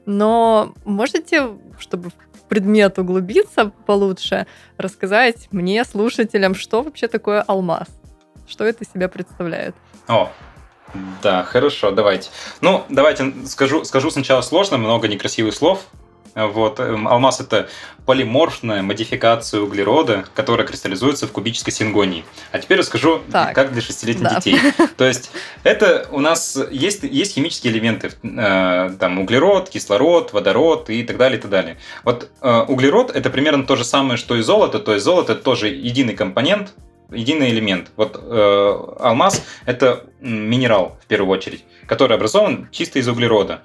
[0.06, 4.48] Но можете, чтобы в предмет углубиться получше,
[4.78, 7.88] рассказать мне, слушателям, что вообще такое алмаз?
[8.48, 9.76] Что это из себя представляет?
[10.08, 10.32] О,
[11.22, 12.30] да, хорошо, давайте.
[12.62, 15.86] Ну, давайте скажу, скажу сначала сложно, много некрасивых слов,
[16.46, 16.80] вот.
[16.80, 17.68] Эм, алмаз– это
[18.06, 22.24] полиморфная модификация углерода, которая кристаллизуется в кубической сингонии.
[22.52, 23.56] А теперь расскажу, так.
[23.56, 24.36] как для шестилетних да.
[24.36, 24.60] детей.
[24.98, 25.32] То есть
[25.64, 31.40] это у нас есть, есть химические элементы, э, там углерод, кислород, водород и так далее,
[31.40, 31.78] и так далее.
[32.04, 35.70] Вот э, углерод– это примерно то же самое, что и золото, то есть золото– тоже
[35.70, 36.74] единый компонент,
[37.12, 37.92] единый элемент.
[37.96, 43.62] Вот э, алмаз– это минерал, в первую очередь, который образован чисто из углерода.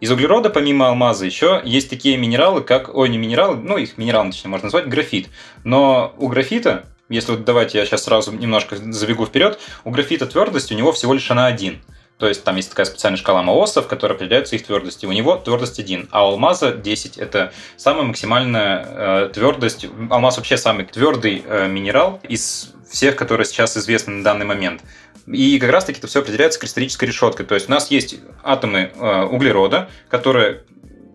[0.00, 4.30] Из углерода, помимо алмаза, еще есть такие минералы, как, ой, не минералы, ну, их минералом,
[4.30, 5.28] точнее, можно назвать, графит.
[5.62, 10.72] Но у графита, если вот давайте я сейчас сразу немножко забегу вперед, у графита твердость
[10.72, 11.80] у него всего лишь она один.
[12.20, 15.06] То есть там есть такая специальная шкала Маоса, в которой определяются их твердости.
[15.06, 17.16] У него твердость 1, а у алмаза 10.
[17.16, 19.86] Это самая максимальная э, твердость.
[20.10, 24.82] Алмаз вообще самый твердый э, минерал из всех, которые сейчас известны на данный момент.
[25.26, 27.46] И как раз-таки это все определяется кристаллической решеткой.
[27.46, 30.64] То есть у нас есть атомы э, углерода, которые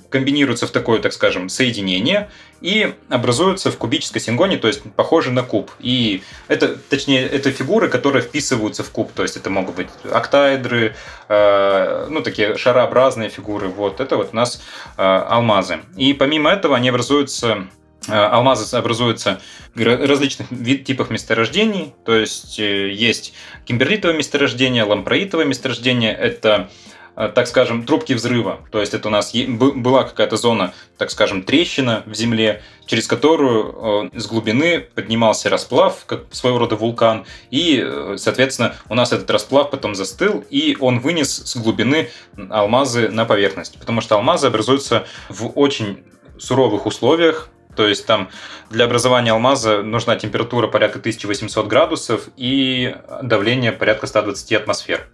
[0.09, 2.29] комбинируются в такое, так скажем, соединение
[2.61, 5.71] и образуются в кубической сингоне, то есть похожи на куб.
[5.79, 10.95] И это, точнее, это фигуры, которые вписываются в куб, то есть это могут быть октаэдры,
[11.29, 14.61] э, ну, такие шарообразные фигуры, вот, это вот у нас
[14.97, 15.79] э, алмазы.
[15.97, 17.67] И помимо этого они образуются
[18.07, 19.41] Э, алмазы образуются
[19.73, 23.33] в различных вид, типах месторождений, то есть э, есть
[23.65, 26.69] кимберлитовое месторождение, лампроитовое месторождение, это
[27.15, 28.59] так скажем, трубки взрыва.
[28.71, 34.11] То есть это у нас была какая-то зона, так скажем, трещина в земле, через которую
[34.13, 39.95] с глубины поднимался расплав, как своего рода вулкан, и, соответственно, у нас этот расплав потом
[39.95, 42.09] застыл, и он вынес с глубины
[42.49, 43.79] алмазы на поверхность.
[43.79, 46.03] Потому что алмазы образуются в очень
[46.37, 48.29] суровых условиях, то есть там
[48.69, 55.07] для образования алмаза нужна температура порядка 1800 градусов и давление порядка 120 атмосфер.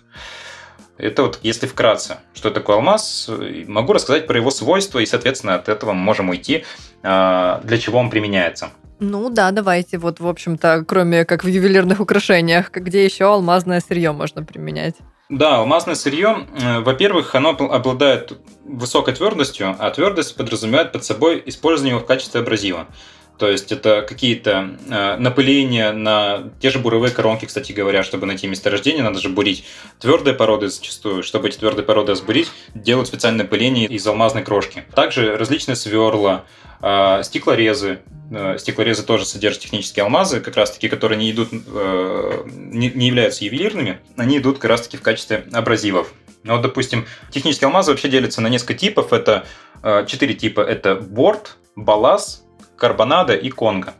[0.98, 3.30] Это вот если вкратце, что такое алмаз,
[3.68, 6.64] могу рассказать про его свойства, и, соответственно, от этого мы можем уйти,
[7.04, 8.70] а, для чего он применяется.
[9.00, 9.98] Ну да, давайте.
[9.98, 14.96] Вот, в общем-то, кроме как в ювелирных украшениях, где еще алмазное сырье можно применять?
[15.28, 21.96] Да, алмазное сырье, э, во-первых, оно обладает высокой твердостью, а твердость подразумевает под собой использование
[21.96, 22.88] его в качестве абразива.
[23.38, 28.48] То есть это какие-то э, напыления на те же буровые коронки, кстати говоря, чтобы найти
[28.48, 29.66] месторождение, надо же бурить
[30.00, 31.24] твердые породы зачастую.
[31.24, 34.84] Чтобы эти твердые породы сбурить, делают специальное пыление из алмазной крошки.
[34.96, 36.46] Также различные сверла,
[36.82, 38.00] э, стеклорезы,
[38.32, 43.44] Э, стеклорезы тоже содержат технические алмазы, как раз таки, которые не идут, э, не являются
[43.44, 46.14] ювелирными, они идут как раз таки в качестве абразивов.
[46.44, 49.12] Ну, вот, допустим, технические алмазы вообще делятся на несколько типов.
[49.12, 49.46] Это
[49.84, 50.62] э, четыре типа.
[50.62, 52.44] Это борт, балас,
[52.82, 53.94] карбонада и конга.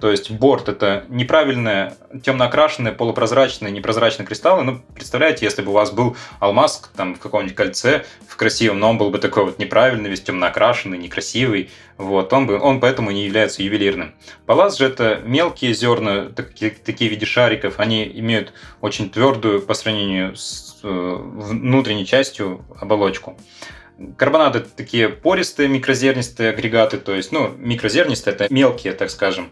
[0.00, 4.64] То есть борт это неправильные, темно окрашенные, полупрозрачные, непрозрачные кристаллы.
[4.64, 8.90] Ну, представляете, если бы у вас был алмаз там в каком-нибудь кольце, в красивом, но
[8.90, 13.10] он был бы такой вот неправильный, весь темно окрашенный, некрасивый, вот, он, бы, он поэтому
[13.10, 14.14] не является ювелирным.
[14.46, 19.74] Палас же это мелкие зерна, такие, такие в виде шариков, они имеют очень твердую по
[19.74, 23.36] сравнению с э, внутренней частью оболочку.
[24.16, 29.50] Карбонаты такие пористые микрозернистые агрегаты, то есть, ну, микрозернистые это мелкие, так скажем.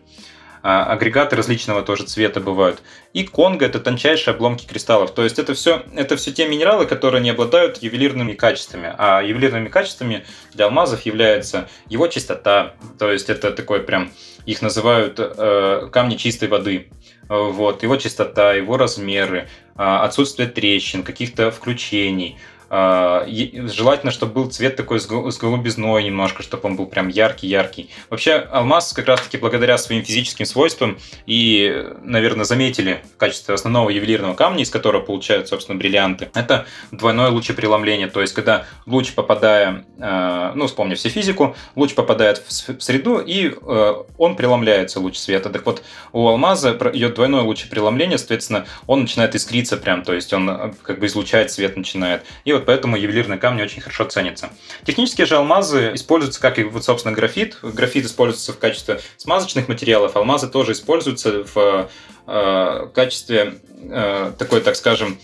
[0.63, 2.83] А, агрегаты различного тоже цвета бывают.
[3.15, 5.13] И конго это тончайшие обломки кристаллов.
[5.13, 8.95] То есть это все, это все те минералы, которые не обладают ювелирными качествами.
[8.99, 12.75] А ювелирными качествами для алмазов является его чистота.
[12.99, 14.13] То есть это такой прям,
[14.45, 16.91] их называют э, камни чистой воды.
[17.29, 22.39] Вот, его чистота, его размеры, а, отсутствие трещин, каких-то включений–
[22.71, 27.91] желательно, чтобы был цвет такой с голубизной немножко, чтобы он был прям яркий-яркий.
[28.11, 34.35] Вообще, алмаз как раз-таки благодаря своим физическим свойствам и, наверное, заметили в качестве основного ювелирного
[34.35, 38.07] камня, из которого получают, собственно, бриллианты, это двойное лучепреломление.
[38.07, 43.53] То есть, когда луч, попадая, а, ну, вспомни все физику, луч попадает в среду, и
[43.63, 45.51] а, он преломляется, луч света.
[45.51, 50.75] Так вот, у алмаза идет двойное лучепреломление, соответственно, он начинает искриться прям, то есть он
[50.83, 52.25] как бы излучает свет начинает.
[52.45, 54.51] И вот вот поэтому ювелирные камни очень хорошо ценятся.
[54.85, 57.59] Технические же алмазы используются, как и, вот, собственно, графит.
[57.63, 61.89] Графит используется в качестве смазочных материалов, алмазы тоже используются в
[62.27, 65.19] э, качестве э, такой, так скажем,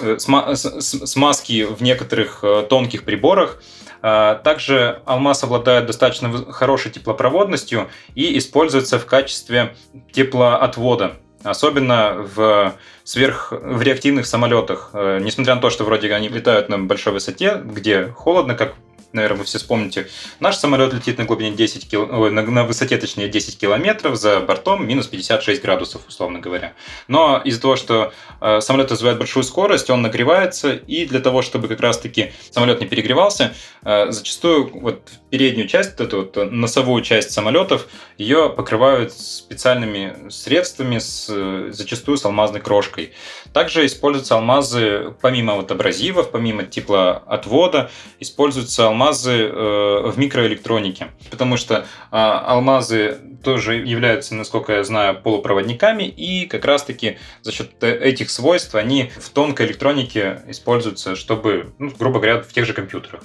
[0.00, 3.62] э, сма- смазки в некоторых э, тонких приборах.
[4.06, 9.76] А, Также алмаз обладает достаточно хорошей теплопроводностью и используется в качестве
[10.12, 14.90] теплоотвода, особенно в сверх в реактивных самолетах.
[14.92, 18.74] Э, Несмотря на то, что вроде они летают на большой высоте, где холодно, как
[19.14, 20.08] наверное, вы все вспомните,
[20.40, 22.06] наш самолет летит на глубине 10 кил...
[22.06, 26.74] на, на высоте, точнее, 10 километров, за бортом минус 56 градусов, условно говоря.
[27.08, 31.68] Но из-за того, что э, самолет развивает большую скорость, он нагревается, и для того, чтобы
[31.68, 37.30] как раз-таки самолет не перегревался, э, зачастую вот переднюю часть, вот эту вот носовую часть
[37.30, 43.12] самолетов, ее покрывают специальными средствами, с, э, зачастую с алмазной крошкой.
[43.54, 47.88] Также используются алмазы, помимо вот абразивов, помимо теплоотвода,
[48.18, 56.02] используются алмазы э, в микроэлектронике, потому что а, алмазы тоже являются, насколько я знаю, полупроводниками,
[56.02, 62.18] и как раз-таки за счет этих свойств они в тонкой электронике используются, чтобы, ну, грубо
[62.18, 63.22] говоря, в тех же компьютерах.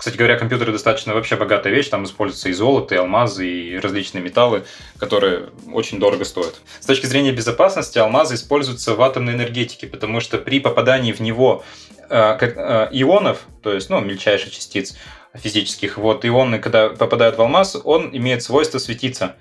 [0.00, 4.22] Кстати говоря, компьютеры достаточно вообще богатая вещь, там используются и золото, и алмазы, и различные
[4.22, 4.64] металлы,
[4.98, 6.54] которые очень дорого стоят.
[6.80, 11.64] С точки зрения безопасности алмазы используются в атомной энергетике, потому что при попадании в него
[12.08, 14.96] э, э, ионов, то есть ну, мельчайших частиц
[15.34, 19.36] физических, вот ионы, когда попадают в алмаз, он имеет свойство светиться.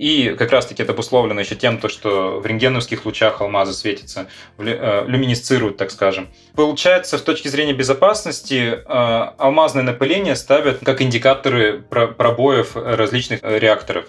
[0.00, 5.04] И как раз-таки это обусловлено еще тем, то, что в рентгеновских лучах алмазы светятся, э,
[5.06, 6.28] люминесцируют, так скажем.
[6.54, 14.06] Получается, с точки зрения безопасности, э, алмазное напыление ставят как индикаторы пробоев различных э, реакторов.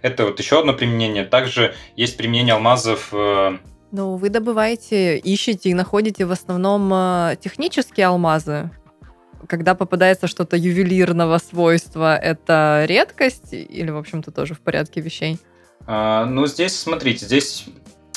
[0.00, 1.24] Это вот еще одно применение.
[1.24, 3.12] Также есть применение алмазов
[3.94, 8.70] ну, вы добываете, ищете и находите в основном технические алмазы,
[9.48, 15.38] когда попадается что-то ювелирного свойства, это редкость или, в общем-то, тоже в порядке вещей?
[15.86, 17.66] А, ну, здесь, смотрите, здесь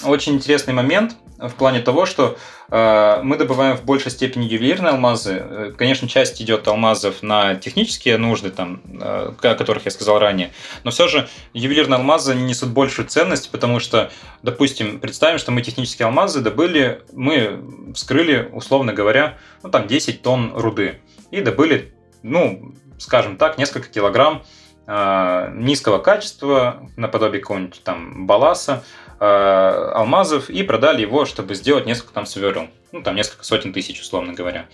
[0.03, 2.38] очень интересный момент в плане того, что
[2.69, 5.73] э, мы добываем в большей степени ювелирные алмазы.
[5.77, 10.51] Конечно, часть идет алмазов на технические нужды, там, э, о которых я сказал ранее,
[10.83, 14.11] но все же ювелирные алмазы несут большую ценность, потому что,
[14.43, 17.61] допустим, представим, что мы технические алмазы добыли, мы
[17.93, 20.99] вскрыли, условно говоря, ну, там 10 тонн руды
[21.35, 21.93] и добыли,
[22.23, 24.43] ну, скажем так, несколько килограмм
[24.87, 28.83] э, низкого качества, наподобие какого-нибудь там баласа,
[29.19, 32.67] э, алмазов, и продали его, чтобы сделать несколько там сверл.
[32.91, 34.67] Ну, там несколько сотен тысяч, условно говоря.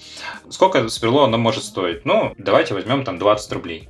[0.50, 2.06] Сколько сверло оно может стоить?
[2.06, 3.90] Ну, давайте возьмем там 20 рублей.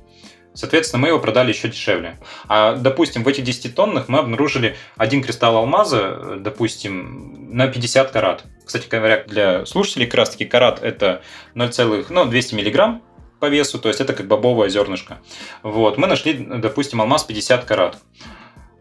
[0.54, 2.18] Соответственно, мы его продали еще дешевле.
[2.46, 8.44] А, допустим, в этих 10 тоннах мы обнаружили один кристалл алмаза, допустим, на 50 карат.
[8.64, 11.22] Кстати говоря, для слушателей как раз таки карат это
[11.54, 13.02] 0,200 ну, миллиграмм
[13.40, 15.18] по весу, то есть это как бобовое зернышко.
[15.62, 17.98] Вот, мы нашли, допустим, алмаз 50 карат.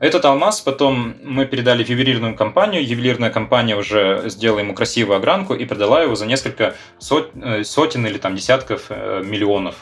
[0.02, 2.84] Этот алмаз потом мы передали в ювелирную компанию.
[2.84, 8.06] Ювелирная компания уже сделала ему красивую огранку и продала его за несколько сот, э, сотен
[8.08, 9.76] или там десятков э, миллионов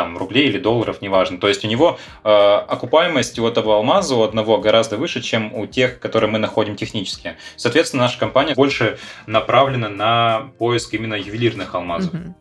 [0.00, 1.38] там рублей или долларов, неважно.
[1.38, 5.66] То есть у него э, окупаемость у этого алмаза у одного гораздо выше, чем у
[5.66, 7.36] тех, которые мы находим технически.
[7.56, 12.14] Соответственно, наша компания больше направлена на поиск именно ювелирных алмазов.
[12.14, 12.34] Мгм.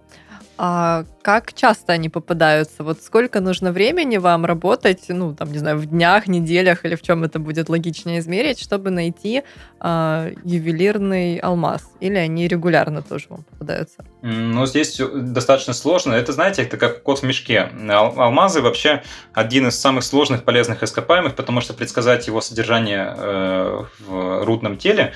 [0.62, 2.84] А как часто они попадаются?
[2.84, 7.02] Вот сколько нужно времени вам работать, ну, там, не знаю, в днях, неделях или в
[7.02, 9.44] чем это будет логичнее измерить, чтобы найти
[9.80, 11.90] а, ювелирный алмаз?
[12.02, 14.04] Или они регулярно тоже вам попадаются?
[14.22, 16.12] Ну, здесь достаточно сложно.
[16.12, 17.72] Это, знаете, это как кот в мешке.
[17.90, 19.02] Ал- Алмазы вообще
[19.34, 25.14] один из самых сложных полезных ископаемых, потому что предсказать его содержание э, в рудном теле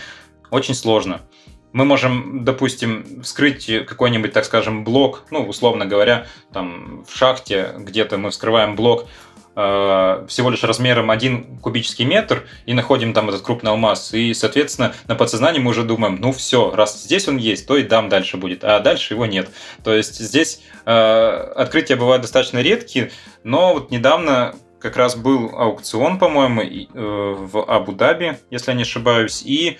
[0.52, 1.20] очень сложно.
[1.74, 8.18] Мы можем, допустим, вскрыть какой-нибудь, так скажем, блок, ну, условно говоря, там в шахте где-то
[8.18, 9.08] мы вскрываем блок
[9.56, 14.14] э, всего лишь размером 1 кубический метр и находим там этот крупный алмаз.
[14.14, 17.84] И, соответственно, на подсознании мы уже думаем, ну все, раз здесь он есть, то и
[17.84, 19.50] дам дальше будет, а дальше его нет.
[19.84, 23.12] То есть здесь э, открытия бывают достаточно редкие,
[23.44, 29.42] но вот недавно как раз был аукцион, по-моему, э, в Абу-Даби, если я не ошибаюсь,
[29.42, 29.78] и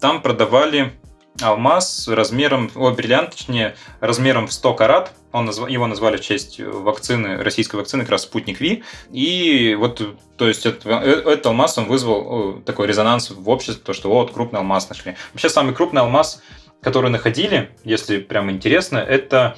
[0.00, 0.92] там продавали
[1.40, 5.12] алмаз размером, о, бриллиант, точнее, размером в 100 карат.
[5.32, 8.82] Он назва- его назвали в честь вакцины, российской вакцины, как раз «Спутник Ви».
[9.10, 10.00] И вот,
[10.36, 14.32] то есть, это, э- этот алмаз, он вызвал такой резонанс в обществе, то, что вот,
[14.32, 15.16] крупный алмаз нашли.
[15.32, 16.42] Вообще, самый крупный алмаз,
[16.82, 19.56] который находили, если прям интересно, это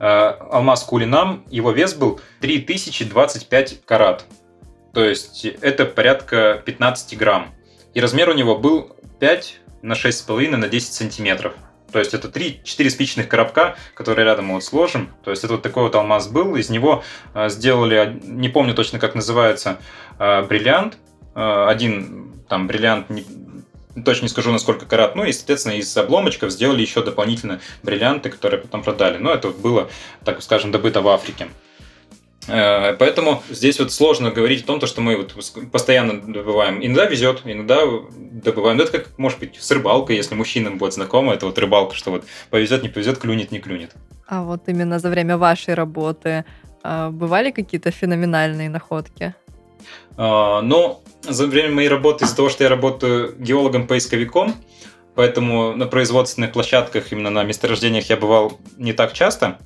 [0.00, 1.44] э, алмаз Кулинам.
[1.50, 4.24] Его вес был 3025 карат.
[4.94, 7.54] То есть, это порядка 15 грамм.
[7.94, 11.54] И размер у него был 5 на 6,5 на 10 сантиметров.
[11.92, 15.10] То есть это 3-4 спичных коробка, которые рядом мы вот сложим.
[15.24, 16.56] То есть это вот такой вот алмаз был.
[16.56, 17.02] Из него
[17.34, 19.78] э, сделали, не помню точно как называется,
[20.18, 20.98] э, бриллиант.
[21.34, 23.24] Э, один там бриллиант не-
[24.04, 25.16] точно не скажу, насколько карат.
[25.16, 29.16] Ну и, соответственно, из обломочков сделали еще дополнительно бриллианты, которые потом продали.
[29.16, 29.88] Но это было,
[30.24, 31.48] так скажем, добыто в Африке.
[32.48, 35.34] Э, поэтому здесь вот сложно говорить о том, что мы вот
[35.70, 36.84] постоянно добываем.
[36.84, 37.80] Иногда везет, иногда
[38.16, 38.78] добываем.
[38.78, 42.10] Ну, это как, может быть, с рыбалкой, если мужчинам будет знакомо, это вот рыбалка, что
[42.10, 43.92] вот повезет, не повезет, клюнет, не клюнет.
[44.26, 46.44] А вот именно за время вашей работы
[46.82, 49.34] э, бывали какие-то феноменальные находки?
[50.16, 54.54] А, но за время моей работы, из-за того, что я работаю геологом-поисковиком,
[55.14, 59.58] поэтому на производственных площадках, именно на месторождениях я бывал не так часто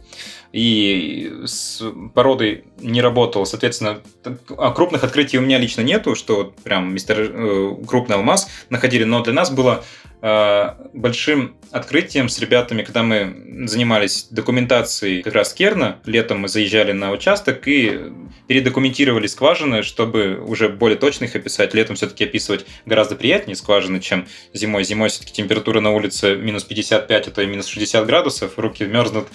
[0.53, 1.83] и с
[2.15, 3.47] породой не работал.
[3.47, 4.01] Соответственно,
[4.57, 9.23] а крупных открытий у меня лично нету, что прям мистер, э, крупный алмаз находили, но
[9.23, 9.83] для нас было
[10.23, 15.99] большим открытием с ребятами, когда мы занимались документацией как раз Керна.
[16.05, 18.13] Летом мы заезжали на участок и
[18.47, 21.75] передокументировали скважины, чтобы уже более точно их описать.
[21.75, 24.85] Летом все-таки описывать гораздо приятнее скважины, чем зимой.
[24.85, 29.27] Зимой все-таки температура на улице минус 55, а то и минус 60 градусов, руки мерзнут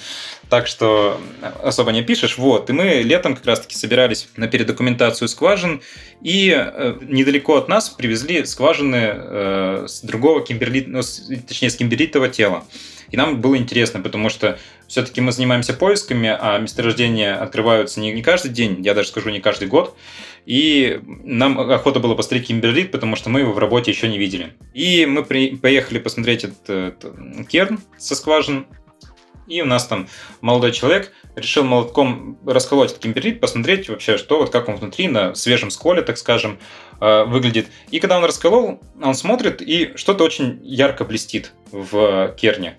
[0.49, 1.19] так что
[1.63, 2.37] особо не пишешь.
[2.37, 2.69] Вот.
[2.69, 5.81] И мы летом как раз-таки собирались на передокументацию скважин,
[6.21, 11.01] и э, недалеко от нас привезли скважины э, с другого кимберлит, ну,
[11.47, 12.63] точнее, с кимберлитового тела.
[13.09, 18.21] И нам было интересно, потому что все-таки мы занимаемся поисками, а месторождения открываются не, не
[18.21, 19.95] каждый день, я даже скажу, не каждый год.
[20.45, 24.53] И нам охота было посмотреть кимберлит, потому что мы его в работе еще не видели.
[24.73, 28.65] И мы при, поехали посмотреть этот, этот керн со скважин,
[29.47, 30.07] и у нас там
[30.41, 35.35] молодой человек решил молотком расколоть этот кимберлит, посмотреть вообще, что вот как он внутри на
[35.35, 36.59] свежем сколе, так скажем,
[36.99, 37.67] э, выглядит.
[37.91, 42.77] И когда он расколол, он смотрит, и что-то очень ярко блестит в керне.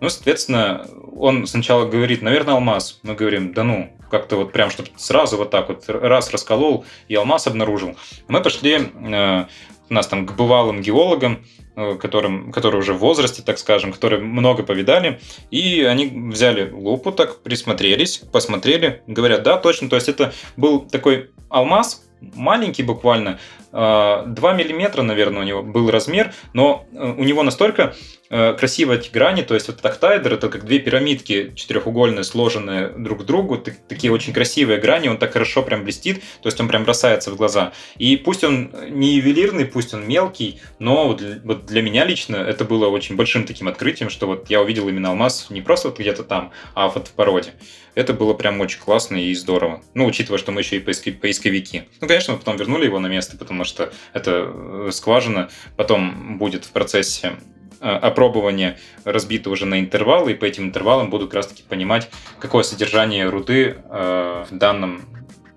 [0.00, 0.84] Ну, соответственно,
[1.16, 2.98] он сначала говорит, наверное, алмаз.
[3.04, 7.14] Мы говорим, да ну, как-то вот прям, чтобы сразу вот так вот раз расколол и
[7.14, 7.96] алмаз обнаружил.
[8.26, 9.46] Мы пошли э,
[9.92, 14.20] у нас там к бывалым геологам, Э, которым, которые уже в возрасте, так скажем, которые
[14.20, 15.20] много повидали,
[15.50, 21.30] и они взяли лупу, так присмотрелись, посмотрели, говорят, да, точно, то есть это был такой
[21.48, 23.38] алмаз, маленький буквально,
[23.70, 27.94] 2 а, миллиметра, наверное, у него был размер, но э, у него настолько э,
[28.32, 33.24] красиво эти грани, то есть вот октайдер это как две пирамидки четырехугольные, сложенные друг к
[33.24, 37.30] другу, такие очень красивые грани, он так хорошо прям блестит, то есть он прям бросается
[37.30, 37.72] в глаза.
[37.98, 42.88] И пусть он не ювелирный, пусть он мелкий, но вот для меня лично это было
[42.88, 46.52] очень большим таким открытием, что вот я увидел именно алмаз не просто вот где-то там,
[46.74, 47.52] а вот в породе.
[47.94, 49.82] Это было прям очень классно и здорово.
[49.92, 51.84] Ну, учитывая, что мы еще и поисковики.
[52.00, 56.64] Ну, конечно, мы потом вернули его на место, потому что это э, скважина потом будет
[56.64, 57.34] в процессе
[57.82, 62.08] э, опробования разбиты уже на интервалы, и по этим интервалам буду как раз-таки понимать,
[62.38, 65.02] какое содержание руды э, в данном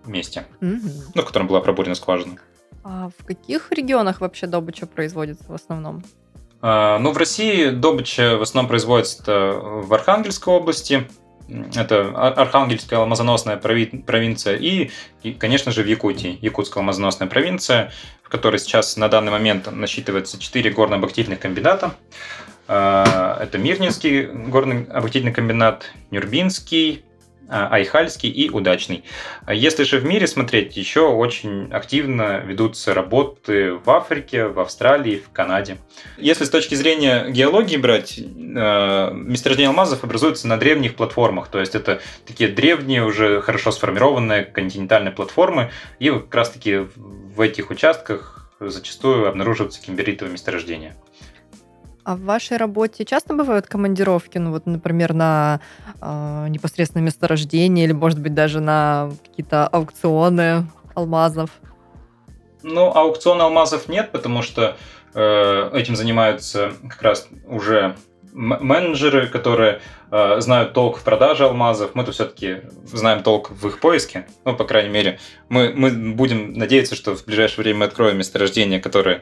[0.05, 1.11] месте, mm-hmm.
[1.13, 2.37] ну, в котором была пробурена скважина.
[2.83, 6.03] А в каких регионах вообще добыча производится в основном?
[6.61, 11.07] А, ну, в России добыча в основном производится в Архангельской области,
[11.47, 14.91] это Архангельская алмазоносная провинция и,
[15.23, 17.91] и, конечно же, в Якутии, Якутская алмазоносная провинция,
[18.23, 21.95] в которой сейчас на данный момент насчитывается 4 горно-обогатительных комбината.
[22.67, 27.04] А, это Мирнинский горный обогатительный комбинат, Нюрбинский,
[27.49, 29.03] Айхальский и Удачный.
[29.47, 35.31] Если же в мире смотреть, еще очень активно ведутся работы в Африке, в Австралии, в
[35.31, 35.77] Канаде.
[36.17, 41.75] Если с точки зрения геологии брать, э, месторождения алмазов образуются на древних платформах, то есть
[41.75, 48.49] это такие древние, уже хорошо сформированные континентальные платформы, и как раз таки в этих участках
[48.59, 50.95] зачастую обнаруживаются кимберитовые месторождения.
[52.05, 55.59] А в вашей работе часто бывают командировки, ну вот, например, на
[55.99, 61.49] э, непосредственно месторождение или, может быть, даже на какие-то аукционы алмазов?
[62.61, 64.77] Ну, аукцион алмазов нет, потому что
[65.15, 67.95] э, этим занимаются как раз уже
[68.35, 69.81] менеджеры, которые
[70.11, 71.95] э, знают толк в продаже алмазов.
[71.95, 74.27] Мы-то все-таки знаем толк в их поиске.
[74.43, 75.19] Ну, по крайней мере,
[75.49, 79.21] мы, мы будем надеяться, что в ближайшее время мы откроем месторождения, которые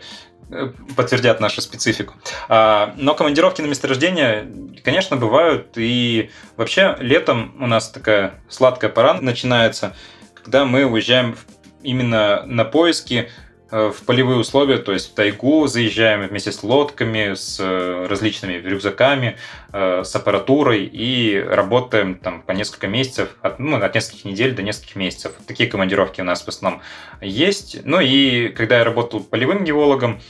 [0.53, 2.13] Э, подтвердят нашу специфику.
[2.47, 4.47] А, но командировки на месторождение,
[4.83, 5.69] конечно, бывают.
[5.75, 9.95] И вообще летом у нас такая сладкая пора начинается,
[10.35, 11.35] когда мы уезжаем
[11.81, 13.29] именно на поиски
[13.73, 19.37] в полевые условия, то есть в тайгу заезжаем вместе с лодками, с э, различными рюкзаками,
[19.71, 24.95] с аппаратурой и работаем там по несколько месяцев, от, ну, от нескольких недель до нескольких
[24.95, 25.31] месяцев.
[25.47, 26.81] Такие командировки у нас в основном
[27.21, 27.79] есть.
[27.83, 30.21] Ну и когда я работал полевым геологом,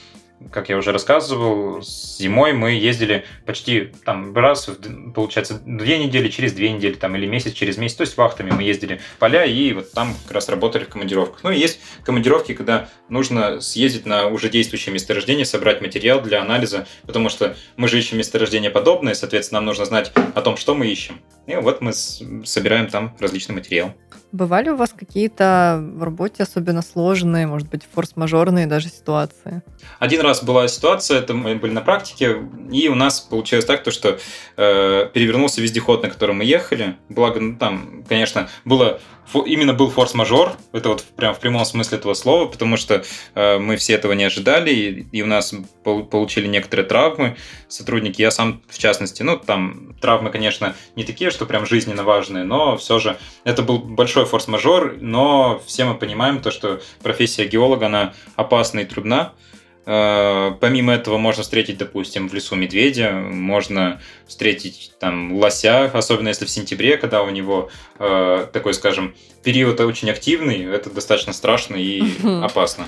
[0.51, 6.53] как я уже рассказывал, зимой мы ездили почти там раз, в, получается, две недели через
[6.53, 9.73] две недели, там, или месяц через месяц, то есть вахтами мы ездили в поля и
[9.73, 11.43] вот там как раз работали в командировках.
[11.43, 16.87] Ну и есть командировки, когда нужно съездить на уже действующее месторождение, собрать материал для анализа,
[17.05, 20.87] потому что мы же ищем месторождение подобное, соответственно, нам нужно знать о том, что мы
[20.87, 21.19] ищем.
[21.47, 23.93] И вот мы собираем там различный материал.
[24.31, 29.61] Бывали у вас какие-то в работе особенно сложные, может быть, форс-мажорные даже ситуации?
[29.99, 32.37] Один раз была ситуация, это мы были на практике,
[32.71, 34.17] и у нас получилось так, то, что
[34.57, 36.95] э, перевернулся вездеход, на котором мы ехали.
[37.09, 38.99] Благо, ну, там, конечно, было
[39.45, 43.03] именно был форс-мажор, это вот прям в прямом смысле этого слова, потому что
[43.35, 47.37] э, мы все этого не ожидали, и, и у нас пол, получили некоторые травмы
[47.67, 52.43] сотрудники, я сам в частности, ну там травмы, конечно, не такие, что прям жизненно важные,
[52.43, 57.87] но все же это был большой форс-мажор, но все мы понимаем то, что профессия геолога,
[57.87, 59.33] она опасна и трудна,
[59.85, 66.45] Э, помимо этого можно встретить, допустим, в лесу медведя, можно встретить там лося, особенно если
[66.45, 67.69] в сентябре, когда у него
[67.99, 69.13] э, такой, скажем,
[69.43, 72.01] период очень активный, это достаточно страшно и
[72.41, 72.87] опасно.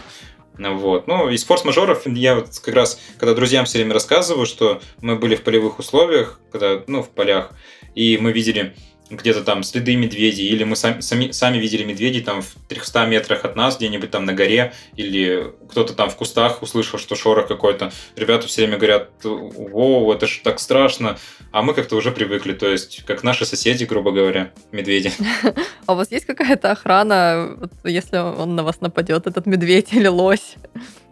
[0.58, 1.08] Вот.
[1.08, 5.36] Ну, из форс-мажоров я вот как раз, когда друзьям все время рассказываю, что мы были
[5.36, 7.52] в полевых условиях, когда, ну, в полях,
[7.96, 8.76] и мы видели
[9.10, 13.46] где-то там следы медведей, или мы сами, сами, сами видели медведей там в 300 метрах
[13.46, 17.91] от нас, где-нибудь там на горе, или кто-то там в кустах услышал, что шорох какой-то.
[18.16, 21.18] Ребята все время говорят, о, это ж так страшно,
[21.52, 25.12] а мы как-то уже привыкли, то есть как наши соседи, грубо говоря, медведи.
[25.86, 30.56] А у вас есть какая-то охрана, если он на вас нападет, этот медведь или лось?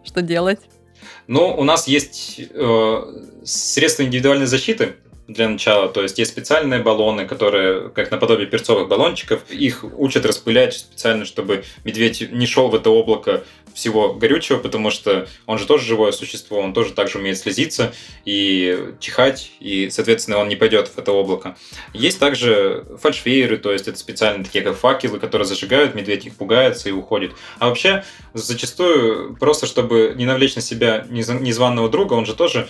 [0.04, 0.62] Что делать?
[1.28, 3.02] Ну, у нас есть э,
[3.46, 4.96] средства индивидуальной защиты,
[5.28, 5.88] для начала.
[5.88, 11.64] То есть есть специальные баллоны, которые, как наподобие перцовых баллончиков, их учат распылять специально, чтобы
[11.84, 13.44] медведь не шел в это облако
[13.74, 17.94] всего горючего, потому что он же тоже живое существо, он тоже также умеет слезиться
[18.24, 21.58] и чихать, и, соответственно, он не пойдет в это облако.
[21.94, 26.90] Есть также фальшфейеры, то есть это специальные такие как факелы, которые зажигают, медведь их пугается
[26.90, 27.32] и уходит.
[27.58, 28.04] А вообще,
[28.34, 32.68] зачастую, просто чтобы не навлечь на себя незваного друга, он же тоже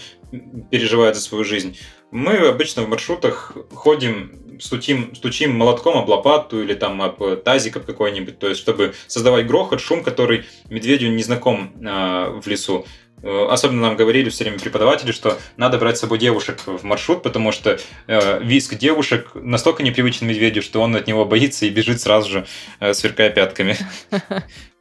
[0.72, 1.78] переживает за свою жизнь.
[2.14, 7.86] Мы обычно в маршрутах ходим, стучим, стучим молотком об лопату или там об тазик об
[7.86, 12.86] какой-нибудь, то есть чтобы создавать грохот, шум, который медведю не знаком э, в лесу.
[13.24, 17.24] Э, особенно нам говорили все время преподаватели, что надо брать с собой девушек в маршрут,
[17.24, 22.00] потому что э, виск девушек настолько непривычен медведю, что он от него боится и бежит
[22.00, 22.46] сразу же,
[22.80, 23.76] э, сверкая пятками.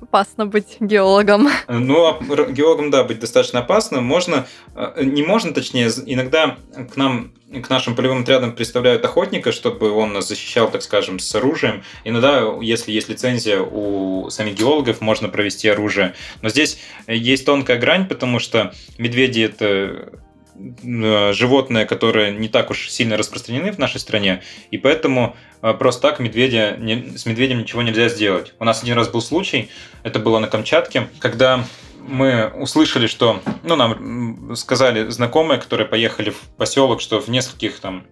[0.00, 1.48] Опасно быть геологом.
[1.68, 2.18] Ну, а
[2.50, 4.00] геологом, да, быть достаточно опасно.
[4.00, 6.56] Можно, э, не можно, точнее, иногда
[6.92, 7.32] к нам,
[7.62, 11.84] к нашим полевым отрядам представляют охотника, чтобы он нас защищал, так скажем, с оружием.
[12.04, 16.14] Иногда, если есть лицензия у самих геологов, можно провести оружие.
[16.42, 20.12] Но здесь есть тонкая грань, потому что медведи это
[20.56, 26.02] Э, животные, которые не так уж сильно распространены в нашей стране, и поэтому э, просто
[26.02, 28.54] так медведя, не, с медведем ничего нельзя сделать.
[28.60, 29.68] У нас один раз был случай,
[30.04, 31.64] это было на Камчатке, когда
[32.06, 38.04] мы услышали, что, ну, нам сказали знакомые, которые поехали в поселок, что в нескольких там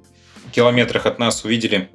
[0.50, 1.90] километрах от нас увидели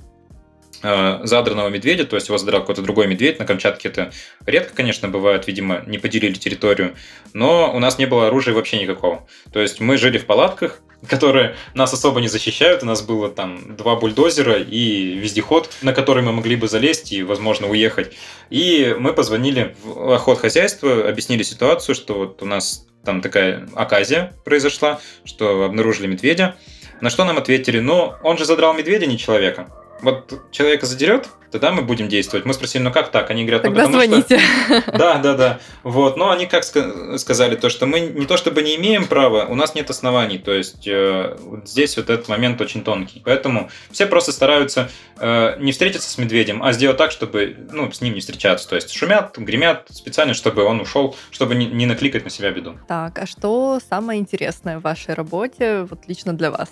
[0.82, 3.40] задранного медведя, то есть его задрал какой-то другой медведь.
[3.40, 4.12] На Камчатке это
[4.46, 6.96] редко, конечно, бывает, видимо, не поделили территорию,
[7.34, 9.28] но у нас не было оружия вообще никакого.
[9.52, 12.84] То есть мы жили в палатках, которые нас особо не защищают.
[12.84, 17.24] У нас было там два бульдозера и вездеход, на который мы могли бы залезть и,
[17.24, 18.16] возможно, уехать.
[18.50, 25.00] И мы позвонили в охотхозяйство, объяснили ситуацию, что вот у нас там такая оказия произошла,
[25.24, 26.56] что обнаружили медведя.
[27.00, 29.70] На что нам ответили, ну, он же задрал медведя, не человека
[30.02, 32.46] вот человека задерет, тогда мы будем действовать.
[32.46, 33.30] Мы спросили, ну как так?
[33.30, 34.40] Они говорят, ну Тогда потому звоните.
[34.40, 34.92] что...
[34.98, 35.60] Да, да, да.
[35.84, 36.18] Вот.
[36.18, 39.76] Но они как сказали, то, что мы не то чтобы не имеем права, у нас
[39.76, 40.38] нет оснований.
[40.38, 43.22] То есть э, вот здесь вот этот момент очень тонкий.
[43.24, 44.90] Поэтому все просто стараются
[45.20, 48.68] э, не встретиться с медведем, а сделать так, чтобы ну, с ним не встречаться.
[48.68, 52.78] То есть шумят, гремят специально, чтобы он ушел, чтобы не, не накликать на себя беду.
[52.88, 56.70] Так, а что самое интересное в вашей работе, вот лично для вас?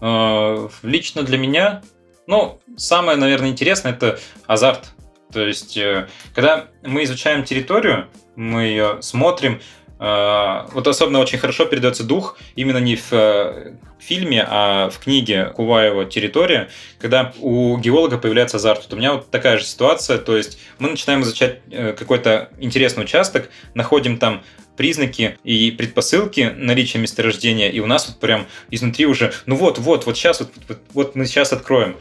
[0.00, 1.82] Э, лично для меня
[2.26, 4.92] ну, самое, наверное, интересное это азарт.
[5.32, 8.06] То есть, э, когда мы изучаем территорию,
[8.36, 9.60] мы ее смотрим,
[9.98, 15.46] э, вот особенно очень хорошо передается дух именно не в э, фильме, а в книге
[15.46, 16.68] Куваева «Территория»,
[17.00, 18.84] когда у геолога появляется азарт.
[18.84, 23.50] Вот у меня вот такая же ситуация, то есть мы начинаем изучать какой-то интересный участок,
[23.74, 24.42] находим там
[24.76, 30.06] признаки и предпосылки наличия месторождения, и у нас вот прям изнутри уже, ну вот, вот,
[30.06, 31.96] вот сейчас, вот, вот, вот мы сейчас откроем.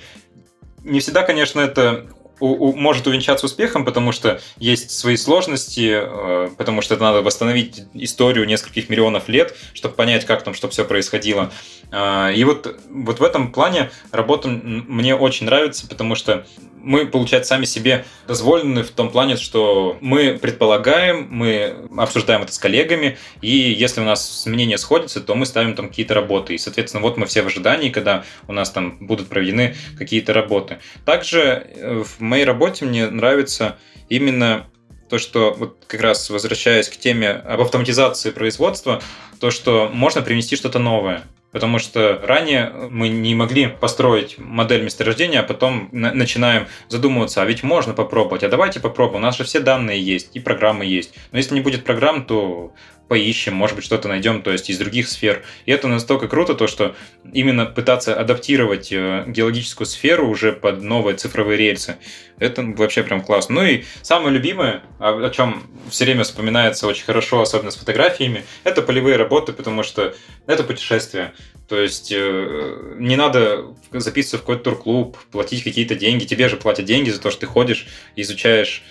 [0.83, 2.07] Не всегда, конечно, это
[2.39, 7.21] у- у- может увенчаться успехом, потому что есть свои сложности, э, потому что это надо
[7.21, 11.51] восстановить историю нескольких миллионов лет, чтобы понять, как там, что все происходило.
[11.91, 16.45] А, И вот, вот в этом плане работа мне очень нравится, потому что
[16.81, 22.57] мы, получается, сами себе дозволены в том плане, что мы предполагаем, мы обсуждаем это с
[22.59, 26.55] коллегами, и если у нас мнения сходятся, то мы ставим там какие-то работы.
[26.55, 30.79] И, соответственно, вот мы все в ожидании, когда у нас там будут проведены какие-то работы.
[31.05, 31.39] Также
[31.73, 33.77] э, в моей работе мне нравится
[34.09, 34.65] именно
[35.07, 39.03] то, что вот как раз возвращаясь к теме об автоматизации производства,
[39.39, 41.21] то, что можно привнести что-то новое.
[41.51, 47.45] Потому что ранее мы не могли построить модель месторождения, а потом на- начинаем задумываться, а
[47.45, 49.21] ведь можно попробовать, а давайте попробуем.
[49.21, 51.13] У нас же все данные есть, и программы есть.
[51.31, 52.73] Но если не будет программ, то
[53.07, 55.43] поищем, может быть, что-то найдем, то есть из других сфер.
[55.65, 56.95] И это настолько круто, то, что
[57.31, 61.97] именно пытаться адаптировать э, геологическую сферу уже под новые цифровые рельсы,
[62.39, 63.55] это вообще прям классно.
[63.55, 68.81] Ну и самое любимое, о чем все время вспоминается очень хорошо, особенно с фотографиями, это
[68.81, 70.15] полевые работы, потому что
[70.47, 71.33] это путешествие.
[71.67, 76.25] То есть э, не надо записываться в какой-то турклуб, платить какие-то деньги.
[76.25, 78.83] Тебе же платят деньги за то, что ты ходишь, изучаешь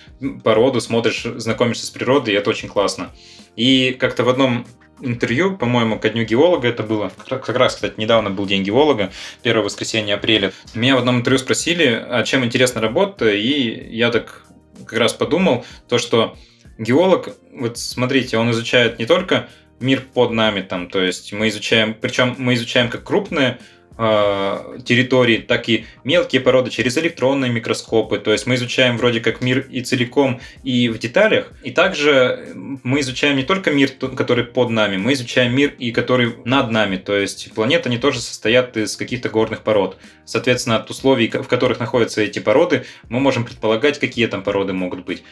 [0.43, 3.11] породу, смотришь, знакомишься с природой, и это очень классно.
[3.55, 4.65] И как-то в одном
[5.01, 9.11] интервью, по-моему, ко дню геолога это было, как раз, кстати, недавно был день геолога,
[9.41, 10.53] первое воскресенье апреля.
[10.73, 14.45] Меня в одном интервью спросили, а чем интересна работа, и я так
[14.85, 16.37] как раз подумал, то, что
[16.77, 19.49] геолог, вот смотрите, он изучает не только
[19.83, 23.59] мир под нами, там, то есть мы изучаем, причем мы изучаем как крупные
[23.97, 28.17] э, территории, так и мелкие породы через электронные микроскопы.
[28.19, 31.51] То есть мы изучаем вроде как мир и целиком, и в деталях.
[31.63, 36.33] И также мы изучаем не только мир, который под нами, мы изучаем мир и который
[36.45, 36.97] над нами.
[36.97, 39.97] То есть планеты, они тоже состоят из каких-то горных пород.
[40.25, 45.05] Соответственно, от условий, в которых находятся эти породы, мы можем предполагать, какие там породы могут
[45.05, 45.23] быть.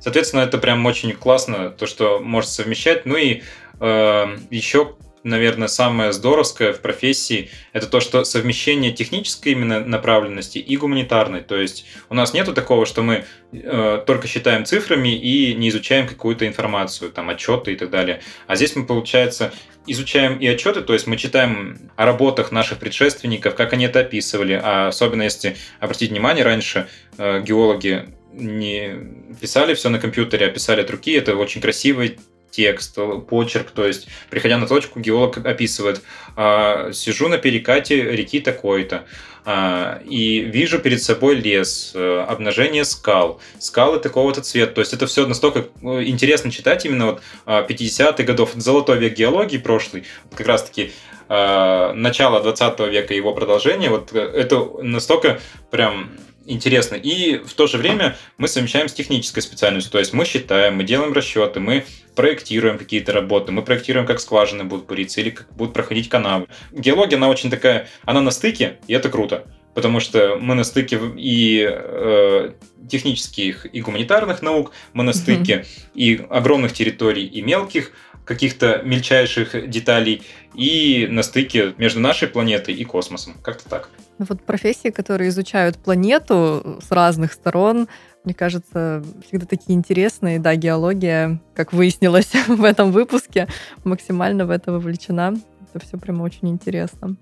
[0.00, 3.06] Соответственно, это прям очень классно, то, что может совмещать.
[3.06, 3.42] Ну и
[3.80, 4.94] э, еще,
[5.26, 11.40] наверное, самое здоровское в профессии это то, что совмещение технической именно направленности и гуманитарной.
[11.40, 16.06] То есть у нас нету такого, что мы э, только считаем цифрами и не изучаем
[16.06, 18.22] какую-то информацию, там отчеты и так далее.
[18.46, 19.52] А здесь мы, получается,
[19.86, 24.60] изучаем и отчеты, то есть мы читаем о работах наших предшественников, как они это описывали,
[24.62, 28.94] а особенно если обратить внимание, раньше э, геологи не
[29.40, 32.18] писали все на компьютере, а писали от руки, это очень красивый
[32.56, 32.98] текст,
[33.28, 36.02] почерк, то есть, приходя на точку, геолог описывает,
[36.36, 39.04] а, сижу на перекате реки такой-то,
[39.44, 45.06] а, и вижу перед собой лес, э, обнажение скал, скалы такого-то цвета, то есть это
[45.06, 50.04] все настолько э, интересно читать именно вот а, 50-х годов, золотой век геологии прошлый,
[50.34, 50.92] как раз-таки
[51.28, 55.40] а, начало 20 века его продолжение, вот э, это настолько
[55.70, 56.10] прям
[56.46, 56.94] интересно.
[56.96, 59.92] И в то же время мы совмещаем с технической специальностью.
[59.92, 61.84] То есть мы считаем, мы делаем расчеты, мы
[62.14, 66.46] проектируем какие-то работы, мы проектируем, как скважины будут буриться или как будут проходить канавы.
[66.72, 69.46] Геология, она очень такая, она на стыке, и это круто.
[69.74, 72.52] Потому что мы на стыке и э,
[72.88, 77.92] технических, и гуманитарных наук, мы на стыке и огромных территорий, и мелких
[78.24, 80.22] каких-то мельчайших деталей,
[80.54, 83.34] и на стыке между нашей планетой и космосом.
[83.42, 83.90] Как-то так.
[84.18, 87.88] Ну вот профессии, которые изучают планету с разных сторон,
[88.24, 90.38] мне кажется, всегда такие интересные.
[90.38, 93.46] Да, геология, как выяснилось в этом выпуске,
[93.84, 95.34] максимально в это вовлечена.
[95.72, 97.16] Это все прямо очень интересно.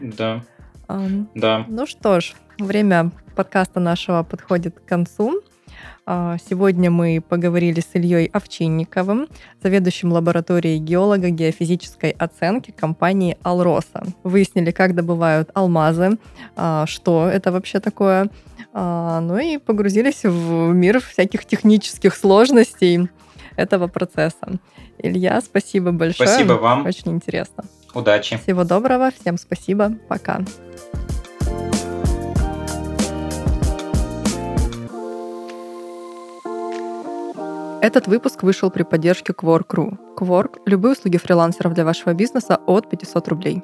[0.00, 0.42] Да,
[0.90, 1.64] Ам, да.
[1.68, 5.40] Ну что ж, время подкаста нашего подходит к концу.
[6.12, 9.28] А, Сегодня мы поговорили с Ильей Овчинниковым,
[9.62, 14.02] заведующим лабораторией геолога геофизической оценки компании «Алроса».
[14.24, 16.18] Выяснили, как добывают алмазы,
[16.56, 18.28] а, что это вообще такое,
[18.72, 23.08] а, ну и погрузились в мир всяких технических сложностей
[23.54, 24.58] этого процесса.
[24.98, 26.28] Илья, спасибо большое.
[26.28, 26.86] Спасибо вам.
[26.86, 27.62] Очень интересно.
[27.94, 28.36] Удачи.
[28.42, 30.40] Всего доброго, всем спасибо, пока.
[37.82, 39.96] Этот выпуск вышел при поддержке Quark.ru.
[40.14, 43.62] Quark– любые услуги фрилансеров для вашего бизнеса от 500 рублей.